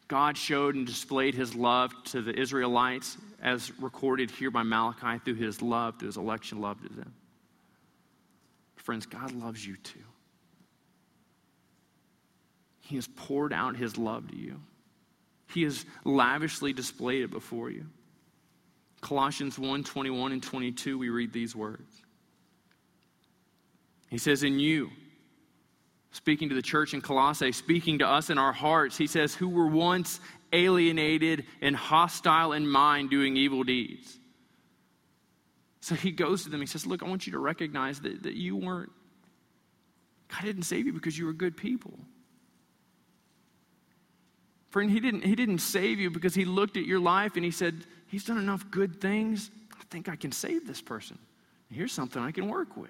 God 0.08 0.38
showed 0.38 0.76
and 0.76 0.86
displayed 0.86 1.34
his 1.34 1.56
love 1.56 1.92
to 2.12 2.22
the 2.22 2.40
Israelites, 2.40 3.18
as 3.42 3.72
recorded 3.80 4.30
here 4.30 4.52
by 4.52 4.62
Malachi, 4.62 5.18
through 5.26 5.36
his 5.36 5.60
love, 5.64 5.98
through 5.98 6.10
his 6.10 6.18
election 6.18 6.62
love 6.62 6.80
to 6.84 6.94
them. 6.94 7.16
Friends, 8.76 9.08
God 9.08 9.32
loves 9.32 9.66
you 9.66 9.76
too. 9.78 10.00
He 12.90 12.96
has 12.96 13.08
poured 13.08 13.54
out 13.54 13.76
his 13.76 14.00
love 14.00 14.28
to 14.32 14.36
you. 14.36 14.60
He 15.54 15.62
has 15.62 15.86
lavishly 16.06 16.74
displayed 16.74 17.22
it 17.22 17.30
before 17.30 17.70
you. 17.70 17.86
Colossians 19.00 19.60
1 19.60 19.84
21 19.84 20.32
and 20.32 20.42
22, 20.42 20.98
we 20.98 21.10
read 21.10 21.32
these 21.32 21.56
words. 21.56 21.94
He 24.10 24.18
says, 24.18 24.42
In 24.42 24.60
you, 24.60 24.90
speaking 26.14 26.50
to 26.50 26.56
the 26.56 26.64
church 26.64 26.96
in 26.96 27.02
Colossae, 27.02 27.52
speaking 27.52 28.00
to 28.00 28.08
us 28.08 28.32
in 28.32 28.40
our 28.40 28.52
hearts, 28.54 28.98
he 28.98 29.06
says, 29.06 29.36
who 29.36 29.50
were 29.50 29.68
once 29.68 30.20
alienated 30.52 31.46
and 31.62 31.76
hostile 31.76 32.54
in 32.54 32.68
mind, 32.68 33.12
doing 33.12 33.38
evil 33.38 33.64
deeds. 33.64 34.18
So 35.82 35.94
he 35.94 36.10
goes 36.10 36.44
to 36.46 36.50
them, 36.50 36.60
he 36.60 36.66
says, 36.66 36.88
Look, 36.88 37.04
I 37.04 37.08
want 37.08 37.28
you 37.28 37.34
to 37.34 37.40
recognize 37.40 38.00
that, 38.00 38.24
that 38.24 38.34
you 38.34 38.56
weren't, 38.56 38.92
God 40.30 40.42
didn't 40.42 40.64
save 40.64 40.88
you 40.88 40.94
because 40.94 41.16
you 41.16 41.28
were 41.28 41.34
good 41.34 41.56
people. 41.56 41.94
Friend, 44.70 44.90
he 44.90 45.00
didn't, 45.00 45.24
he 45.24 45.36
didn't 45.36 45.60
save 45.60 46.00
you 46.00 46.12
because 46.12 46.36
he 46.36 46.46
looked 46.46 46.78
at 46.78 46.86
your 46.86 47.00
life 47.00 47.36
and 47.36 47.44
he 47.44 47.52
said, 47.52 47.86
He's 48.08 48.24
done 48.24 48.40
enough 48.40 48.70
good 48.72 49.00
things. 49.00 49.52
I 49.80 49.84
think 49.92 50.10
I 50.10 50.16
can 50.16 50.32
save 50.32 50.66
this 50.66 50.82
person. 50.82 51.18
Here's 51.72 51.92
something 51.92 52.22
I 52.22 52.32
can 52.32 52.48
work 52.48 52.76
with. 52.76 52.90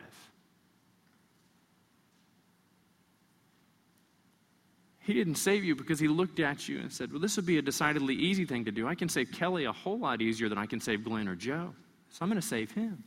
He 5.00 5.13
didn't 5.13 5.36
save 5.36 5.63
you 5.63 5.76
because 5.76 6.00
he 6.00 6.08
looked 6.08 6.39
at 6.39 6.70
you 6.70 6.80
and 6.80 6.92
said, 6.92 7.12
Well, 7.12 7.20
this 7.20 7.36
would 7.36 7.46
be 7.46 7.58
a 7.58 7.62
decidedly 7.62 8.15
easy 8.15 8.46
thing 8.46 8.65
to 8.65 8.72
do. 8.72 8.88
I 8.88 8.96
can 8.96 9.10
save 9.10 9.32
Kelly 9.32 9.65
a 9.65 9.72
whole 9.72 10.00
lot 10.00 10.22
easier 10.22 10.50
than 10.50 10.58
I 10.58 10.65
can 10.65 10.80
save 10.80 11.04
Glenn 11.04 11.28
or 11.28 11.36
Joe. 11.36 11.74
So 12.12 12.20
I'm 12.22 12.30
going 12.30 12.42
to 12.42 12.48
save 12.48 12.72
him. 12.72 13.04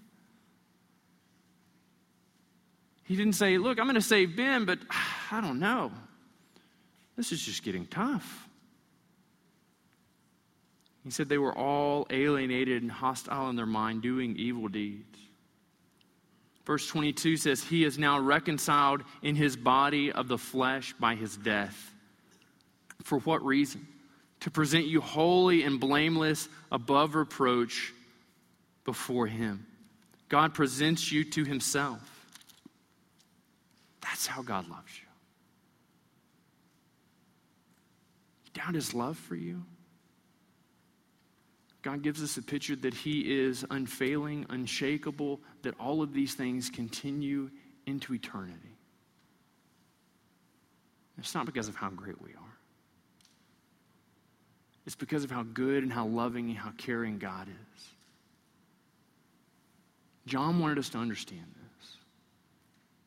He 3.04 3.16
didn't 3.16 3.34
say, 3.34 3.58
Look, 3.58 3.78
I'm 3.78 3.86
going 3.86 3.94
to 3.94 4.00
save 4.00 4.36
Ben, 4.36 4.64
but 4.64 4.78
I 5.30 5.40
don't 5.40 5.58
know. 5.58 5.92
This 7.16 7.32
is 7.32 7.42
just 7.42 7.62
getting 7.62 7.86
tough. 7.86 8.48
He 11.04 11.10
said 11.10 11.28
they 11.28 11.38
were 11.38 11.56
all 11.56 12.06
alienated 12.10 12.82
and 12.82 12.90
hostile 12.90 13.50
in 13.50 13.56
their 13.56 13.66
mind, 13.66 14.02
doing 14.02 14.36
evil 14.36 14.68
deeds. 14.68 15.18
Verse 16.64 16.86
22 16.86 17.36
says, 17.38 17.62
He 17.62 17.84
is 17.84 17.98
now 17.98 18.20
reconciled 18.20 19.02
in 19.20 19.34
his 19.34 19.56
body 19.56 20.12
of 20.12 20.28
the 20.28 20.38
flesh 20.38 20.94
by 20.98 21.16
his 21.16 21.36
death. 21.36 21.92
For 23.02 23.18
what 23.20 23.44
reason? 23.44 23.86
To 24.40 24.50
present 24.50 24.86
you 24.86 25.00
holy 25.00 25.64
and 25.64 25.80
blameless 25.80 26.48
above 26.70 27.14
reproach 27.14 27.92
before 28.84 29.26
him. 29.26 29.66
God 30.28 30.54
presents 30.54 31.10
you 31.10 31.24
to 31.24 31.44
himself. 31.44 32.00
That's 34.00 34.26
how 34.26 34.42
God 34.42 34.68
loves 34.68 34.92
you. 34.94 35.08
Doubt 38.54 38.74
his 38.74 38.94
love 38.94 39.16
for 39.16 39.34
you. 39.34 39.62
God 41.82 42.02
gives 42.02 42.22
us 42.22 42.36
a 42.36 42.42
picture 42.42 42.76
that 42.76 42.94
He 42.94 43.20
is 43.42 43.64
unfailing, 43.70 44.46
unshakable, 44.48 45.40
that 45.62 45.74
all 45.80 46.00
of 46.00 46.12
these 46.12 46.34
things 46.34 46.70
continue 46.70 47.50
into 47.86 48.14
eternity. 48.14 48.76
It's 51.18 51.34
not 51.34 51.46
because 51.46 51.68
of 51.68 51.74
how 51.74 51.90
great 51.90 52.20
we 52.22 52.30
are, 52.30 52.56
it's 54.86 54.96
because 54.96 55.24
of 55.24 55.30
how 55.30 55.42
good 55.42 55.82
and 55.82 55.92
how 55.92 56.06
loving 56.06 56.50
and 56.50 56.58
how 56.58 56.70
caring 56.78 57.18
God 57.18 57.48
is. 57.48 57.84
John 60.26 60.60
wanted 60.60 60.78
us 60.78 60.88
to 60.90 60.98
understand 60.98 61.46
this. 61.46 61.96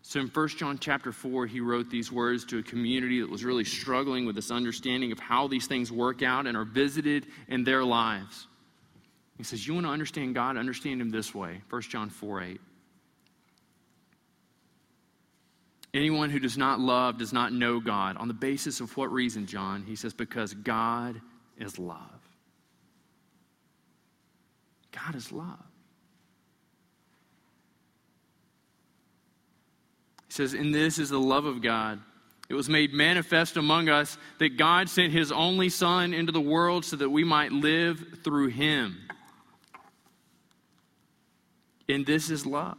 So 0.02 0.20
in 0.20 0.28
1 0.28 0.48
John 0.50 0.78
chapter 0.80 1.12
4, 1.12 1.48
he 1.48 1.62
wrote 1.62 1.90
these 1.90 2.12
words 2.12 2.46
to 2.46 2.60
a 2.60 2.64
community 2.64 3.22
that 3.22 3.30
was 3.30 3.44
really 3.44 3.64
struggling 3.64 4.26
with 4.26 4.36
this 4.36 4.52
understanding 4.52 5.12
of 5.12 5.20
how 5.20 5.48
these 5.48 5.66
things 5.66 5.92
work 5.92 6.22
out 6.22 6.46
and 6.46 6.56
are 6.56 6.66
visited 6.66 7.26
in 7.48 7.64
their 7.64 7.84
lives. 7.84 8.48
He 9.38 9.44
says, 9.44 9.68
You 9.68 9.74
want 9.74 9.86
to 9.86 9.92
understand 9.92 10.36
God? 10.36 10.58
Understand 10.58 11.02
Him 11.02 11.10
this 11.10 11.34
way 11.34 11.62
1 11.70 11.82
John 11.84 12.10
4 12.10 12.42
8. 12.42 12.62
Anyone 15.94 16.30
who 16.30 16.40
does 16.40 16.58
not 16.58 16.80
love 16.80 17.18
does 17.18 17.32
not 17.32 17.54
know 17.54 17.80
God. 17.80 18.18
On 18.18 18.28
the 18.28 18.34
basis 18.34 18.82
of 18.82 18.96
what 18.98 19.12
reason, 19.14 19.46
John? 19.46 19.84
He 19.88 19.96
says, 19.96 20.14
Because 20.14 20.54
God 20.54 21.22
is 21.58 21.80
love. 21.80 22.00
God 24.92 25.16
is 25.16 25.32
love. 25.32 25.64
He 30.28 30.34
says, 30.34 30.54
In 30.54 30.72
this 30.72 31.00
is 31.00 31.10
the 31.10 31.20
love 31.20 31.46
of 31.46 31.62
God. 31.62 32.02
It 32.50 32.54
was 32.54 32.70
made 32.70 32.94
manifest 32.94 33.58
among 33.58 33.90
us 33.90 34.18
that 34.38 34.58
God 34.58 34.88
sent 34.90 35.12
his 35.12 35.32
only 35.32 35.70
Son 35.70 36.14
into 36.14 36.32
the 36.32 36.42
world 36.42 36.86
so 36.86 36.96
that 36.98 37.10
we 37.10 37.24
might 37.24 37.52
live 37.52 38.20
through 38.24 38.50
him. 38.50 38.98
And 41.88 42.06
this 42.06 42.30
is 42.30 42.46
love. 42.46 42.78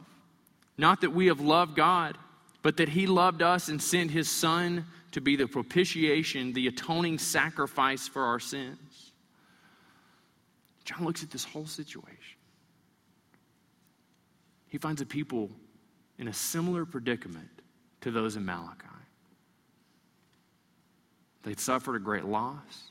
Not 0.79 1.01
that 1.03 1.11
we 1.11 1.27
have 1.27 1.41
loved 1.41 1.77
God, 1.77 2.19
but 2.63 2.79
that 2.79 2.89
He 2.89 3.07
loved 3.07 3.43
us 3.43 3.69
and 3.69 3.81
sent 3.81 4.11
His 4.11 4.31
Son 4.31 4.85
to 5.13 5.21
be 5.21 5.37
the 5.37 5.47
propitiation, 5.47 6.53
the 6.53 6.67
atoning 6.67 7.19
sacrifice 7.19 8.09
for 8.09 8.25
our 8.25 8.41
sins. 8.41 9.13
John 10.85 11.05
looks 11.05 11.23
at 11.23 11.31
this 11.31 11.45
whole 11.45 11.67
situation. 11.67 12.37
He 14.69 14.79
finds 14.79 15.01
a 15.01 15.07
people 15.07 15.51
in 16.19 16.29
a 16.29 16.33
similar 16.33 16.85
predicament 16.85 17.49
to 18.03 18.11
those 18.11 18.37
in 18.37 18.45
Malachi. 18.45 18.87
They'd 21.43 21.61
suffered 21.61 21.97
a 21.97 22.01
great 22.01 22.25
loss. 22.25 22.91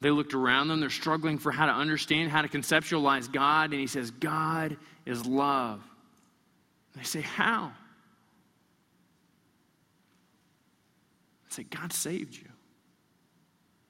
They 0.00 0.10
looked 0.10 0.34
around 0.34 0.68
them. 0.68 0.80
They're 0.80 0.90
struggling 0.90 1.38
for 1.38 1.50
how 1.50 1.66
to 1.66 1.72
understand, 1.72 2.30
how 2.30 2.42
to 2.42 2.48
conceptualize 2.48 3.30
God. 3.30 3.72
And 3.72 3.80
he 3.80 3.86
says, 3.86 4.10
God 4.10 4.76
is 5.04 5.26
love. 5.26 5.82
They 6.96 7.02
say, 7.02 7.20
How? 7.20 7.72
I 11.46 11.54
say, 11.54 11.62
God 11.64 11.92
saved 11.92 12.36
you. 12.36 12.48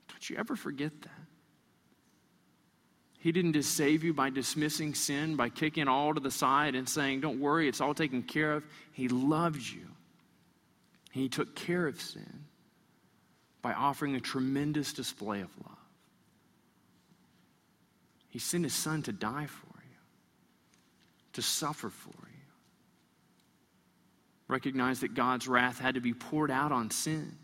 Don't 0.08 0.30
you 0.30 0.36
ever 0.36 0.56
forget 0.56 0.92
that. 1.02 1.10
He 3.20 3.32
didn't 3.32 3.54
just 3.54 3.74
save 3.76 4.04
you 4.04 4.14
by 4.14 4.30
dismissing 4.30 4.94
sin, 4.94 5.34
by 5.36 5.48
kicking 5.48 5.88
all 5.88 6.14
to 6.14 6.20
the 6.20 6.30
side 6.30 6.74
and 6.74 6.88
saying, 6.88 7.20
Don't 7.20 7.40
worry, 7.40 7.68
it's 7.68 7.80
all 7.80 7.94
taken 7.94 8.22
care 8.22 8.52
of. 8.52 8.64
He 8.92 9.08
loved 9.08 9.60
you. 9.60 9.86
He 11.10 11.28
took 11.28 11.54
care 11.54 11.86
of 11.86 12.00
sin 12.00 12.44
by 13.60 13.72
offering 13.72 14.14
a 14.14 14.20
tremendous 14.20 14.92
display 14.92 15.40
of 15.40 15.50
love. 15.64 15.77
He 18.28 18.38
sent 18.38 18.64
his 18.64 18.74
son 18.74 19.02
to 19.04 19.12
die 19.12 19.46
for 19.46 19.66
you, 19.66 19.96
to 21.34 21.42
suffer 21.42 21.88
for 21.88 22.08
you. 22.08 22.36
Recognize 24.48 25.00
that 25.00 25.14
God's 25.14 25.48
wrath 25.48 25.78
had 25.78 25.94
to 25.94 26.00
be 26.00 26.14
poured 26.14 26.50
out 26.50 26.72
on 26.72 26.90
sin. 26.90 27.36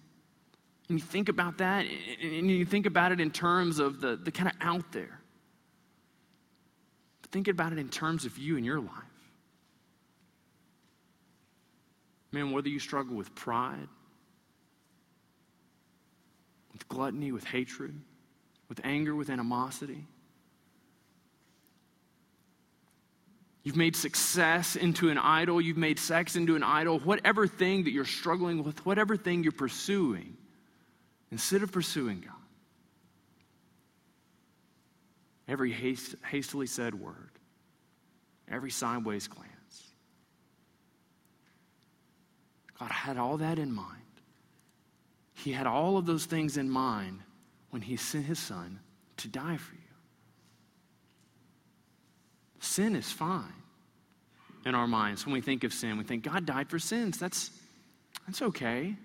And 0.89 0.99
you 0.99 1.05
think 1.05 1.29
about 1.29 1.59
that, 1.59 1.87
and 2.23 2.51
you 2.51 2.67
think 2.67 2.87
about 2.87 3.13
it 3.13 3.21
in 3.21 3.31
terms 3.31 3.79
of 3.79 4.01
the, 4.01 4.17
the 4.17 4.31
kind 4.31 4.49
of 4.49 4.55
out 4.61 4.93
there. 4.93 5.21
But 7.23 7.31
think 7.31 7.49
about 7.49 7.73
it 7.73 7.79
in 7.79 7.89
terms 7.89 8.27
of 8.27 8.37
you 8.37 8.57
and 8.57 8.67
your 8.67 8.81
life. 8.81 8.91
Man, 12.33 12.51
whether 12.51 12.69
you 12.69 12.79
struggle 12.79 13.17
with 13.17 13.35
pride, 13.35 13.89
with 16.73 16.87
gluttony, 16.89 17.33
with 17.33 17.45
hatred, 17.45 17.99
with 18.69 18.81
anger, 18.85 19.15
with 19.15 19.31
animosity, 19.31 20.05
You've 23.65 23.77
made 23.77 23.97
success 23.97 24.77
into 24.77 25.09
an 25.09 25.17
idol. 25.17 25.59
You've 25.59 25.79
made 25.79 25.99
sex 25.99 26.37
into 26.37 26.55
an 26.55 26.63
idol. 26.63 26.99
Whatever 26.99 27.47
thing 27.47 27.85
that 27.85 27.93
you're 27.93 28.05
struggling 28.05 28.63
with, 28.63 28.85
whatever 28.85 29.17
thing 29.17 29.43
you're 29.43 29.53
pursuing, 29.53 30.37
instead 31.33 31.63
of 31.63 31.73
pursuing 31.73 32.21
God, 32.21 32.35
every 35.49 35.73
haste, 35.73 36.15
hastily 36.31 36.67
said 36.67 36.95
word, 36.95 37.31
every 38.51 38.71
sideways 38.71 39.29
glance, 39.29 39.51
God 42.79 42.91
had 42.91 43.17
all 43.17 43.39
that 43.39 43.59
in 43.59 43.73
mind. 43.73 44.03
He 45.33 45.53
had 45.53 45.67
all 45.67 45.97
of 45.97 46.05
those 46.05 46.27
things 46.27 46.59
in 46.59 46.69
mind 46.69 47.21
when 47.71 47.81
He 47.81 47.97
sent 47.97 48.27
His 48.27 48.39
Son 48.39 48.81
to 49.19 49.29
die 49.29 49.57
for 49.57 49.75
you. 49.75 49.84
Sin 52.65 52.97
is 52.97 53.13
fine 53.13 53.53
in 54.65 54.75
our 54.75 54.89
minds 54.89 55.27
when 55.27 55.35
we 55.35 55.43
think 55.43 55.65
of 55.65 55.73
sin. 55.75 55.99
We 55.99 56.05
think 56.05 56.25
God 56.25 56.47
died 56.47 56.71
for 56.71 56.79
sins. 56.79 57.19
That's, 57.19 57.51
that's 58.27 58.41
okay. 58.41 58.97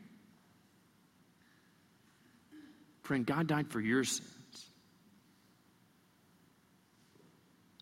Friend, 3.03 3.25
God 3.25 3.47
died 3.47 3.67
for 3.67 3.81
your 3.81 4.05
sins. 4.05 4.29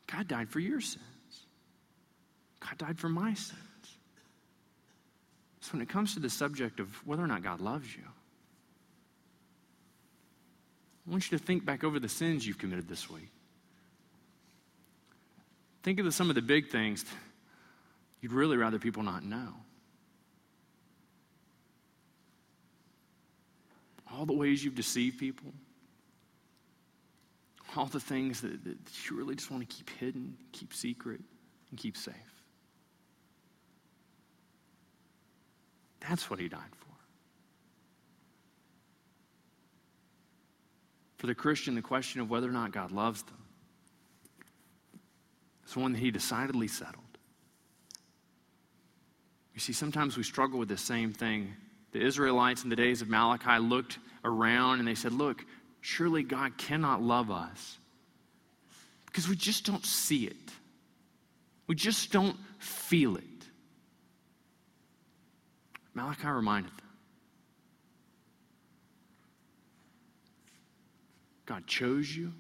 God 0.08 0.28
died 0.28 0.50
for 0.50 0.60
your 0.60 0.82
sins. 0.82 1.04
God 2.60 2.80
died 2.80 2.98
for 2.98 3.10
my 3.10 3.36
sins. 3.36 3.62
So 5.62 5.74
when 5.74 5.82
it 5.84 5.90
comes 5.90 6.16
to 6.16 6.20
the 6.20 6.30
subject 6.30 6.80
of 6.80 6.90
whether 7.06 7.24
or 7.24 7.28
not 7.28 7.44
God 7.44 7.62
loves 7.62 7.96
you, 7.96 8.04
I 11.08 11.12
want 11.12 11.32
you 11.32 11.38
to 11.38 11.44
think 11.44 11.66
back 11.66 11.84
over 11.84 12.00
the 12.00 12.10
sins 12.10 12.48
you've 12.48 12.58
committed 12.58 12.90
this 12.90 13.08
week. 13.12 13.30
Think 15.88 16.00
of 16.00 16.06
the, 16.06 16.12
some 16.12 16.28
of 16.28 16.36
the 16.36 16.42
big 16.42 16.68
things 16.68 17.06
you'd 18.20 18.34
really 18.34 18.58
rather 18.58 18.78
people 18.78 19.04
not 19.04 19.24
know. 19.24 19.54
All 24.12 24.26
the 24.26 24.34
ways 24.34 24.62
you've 24.62 24.76
deceived 24.76 25.18
people, 25.18 25.54
all 27.78 27.86
the 27.86 28.02
things 28.02 28.42
that, 28.42 28.66
that 28.66 28.78
you 29.10 29.16
really 29.16 29.36
just 29.36 29.50
want 29.50 29.70
to 29.70 29.74
keep 29.74 29.90
hidden, 29.92 30.36
keep 30.52 30.74
secret, 30.74 31.22
and 31.70 31.80
keep 31.80 31.96
safe. 31.96 32.14
That's 36.02 36.30
what 36.30 36.42
he 36.42 36.50
died 36.50 36.60
for. 36.78 36.96
For 41.16 41.28
the 41.28 41.36
Christian, 41.36 41.76
the 41.76 41.82
question 41.82 42.20
of 42.20 42.30
whether 42.30 42.50
or 42.50 42.52
not 42.52 42.74
God 42.74 42.92
loves 42.92 43.24
them 43.24 43.47
is 45.68 45.76
one 45.76 45.94
that 45.94 46.00
he 46.00 46.12
decidedly 46.12 46.68
settled. 46.68 47.04
You 49.54 49.60
see, 49.60 49.74
sometimes 49.74 50.18
we 50.18 50.24
struggle 50.24 50.60
with 50.60 50.70
the 50.70 50.78
same 50.78 51.14
thing. 51.14 51.54
The 51.92 52.02
Israelites 52.02 52.64
in 52.64 52.70
the 52.70 52.76
days 52.76 53.02
of 53.02 53.10
Malachi 53.10 53.60
looked 53.60 53.98
around 54.24 54.80
and 54.80 54.88
they 54.88 54.96
said, 54.96 55.14
Look, 55.14 55.46
surely 55.82 56.24
God 56.24 56.58
cannot 56.58 57.02
love 57.02 57.32
us 57.32 57.78
because 59.08 59.28
we 59.28 59.36
just 59.36 59.66
don't 59.66 59.86
see 59.86 60.26
it. 60.26 60.36
We 61.66 61.76
just 61.76 62.12
don't 62.12 62.38
feel 62.60 63.18
it. 63.18 63.24
Malachi 65.96 66.28
reminded 66.28 66.72
them 66.72 66.88
God 71.48 71.66
chose 71.66 72.16
you, 72.16 72.34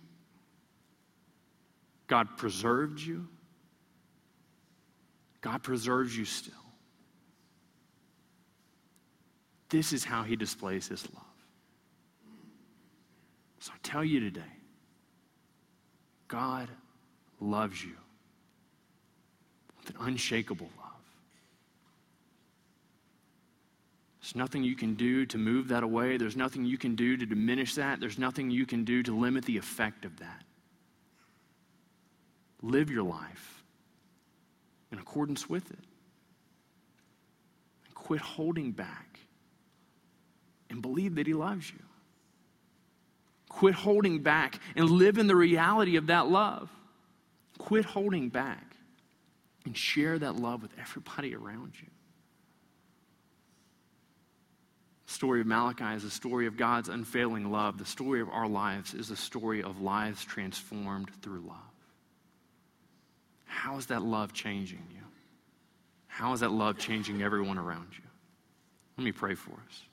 God 2.07 2.37
preserved 2.37 2.99
you, 2.99 3.27
God 5.41 5.61
preserves 5.61 6.17
you 6.17 6.25
still. 6.25 6.53
This 9.69 9.91
is 9.91 10.03
how 10.03 10.23
He 10.23 10.35
displays 10.35 10.87
His 10.87 11.03
love. 11.13 11.23
So 13.59 13.71
I 13.73 13.77
tell 13.83 14.03
you 14.03 14.19
today 14.19 14.41
God 16.27 16.69
loves 17.39 17.83
you 17.83 17.95
with 19.77 19.89
an 19.89 19.95
unshakable 20.07 20.69
love. 20.77 20.87
There's 24.21 24.35
nothing 24.35 24.63
you 24.63 24.75
can 24.75 24.95
do 24.95 25.25
to 25.25 25.37
move 25.37 25.69
that 25.69 25.83
away. 25.83 26.17
There's 26.17 26.35
nothing 26.35 26.65
you 26.65 26.77
can 26.77 26.95
do 26.95 27.15
to 27.15 27.25
diminish 27.25 27.75
that. 27.75 27.99
There's 27.99 28.19
nothing 28.19 28.49
you 28.49 28.65
can 28.65 28.83
do 28.83 29.03
to 29.03 29.17
limit 29.17 29.45
the 29.45 29.57
effect 29.57 30.03
of 30.03 30.17
that. 30.19 30.43
Live 32.61 32.89
your 32.89 33.03
life 33.03 33.63
in 34.91 34.99
accordance 34.99 35.49
with 35.49 35.69
it. 35.71 35.79
And 37.85 37.95
quit 37.95 38.21
holding 38.21 38.71
back 38.71 39.19
and 40.69 40.81
believe 40.81 41.15
that 41.15 41.27
He 41.27 41.33
loves 41.33 41.69
you. 41.71 41.79
Quit 43.49 43.73
holding 43.73 44.19
back 44.19 44.59
and 44.75 44.89
live 44.89 45.17
in 45.17 45.27
the 45.27 45.35
reality 45.35 45.95
of 45.95 46.07
that 46.07 46.27
love. 46.27 46.69
Quit 47.57 47.85
holding 47.85 48.29
back 48.29 48.75
and 49.65 49.75
share 49.75 50.17
that 50.19 50.35
love 50.35 50.61
with 50.61 50.71
everybody 50.79 51.35
around 51.35 51.73
you. 51.79 51.87
The 55.07 55.13
story 55.13 55.41
of 55.41 55.47
Malachi 55.47 55.95
is 55.95 56.03
a 56.03 56.11
story 56.11 56.47
of 56.47 56.57
God's 56.57 56.89
unfailing 56.89 57.49
love. 57.49 57.77
The 57.77 57.85
story 57.85 58.21
of 58.21 58.29
our 58.29 58.47
lives 58.47 58.93
is 58.93 59.09
a 59.09 59.15
story 59.15 59.63
of 59.63 59.81
lives 59.81 60.23
transformed 60.23 61.09
through 61.21 61.41
love. 61.41 61.66
How 63.47 63.77
is 63.77 63.87
that 63.87 64.03
love 64.03 64.33
changing 64.33 64.83
you? 64.93 65.01
How 66.07 66.33
is 66.33 66.41
that 66.41 66.51
love 66.51 66.77
changing 66.77 67.21
everyone 67.21 67.57
around 67.57 67.87
you? 67.91 68.03
Let 68.97 69.03
me 69.03 69.11
pray 69.11 69.35
for 69.35 69.51
us. 69.51 69.86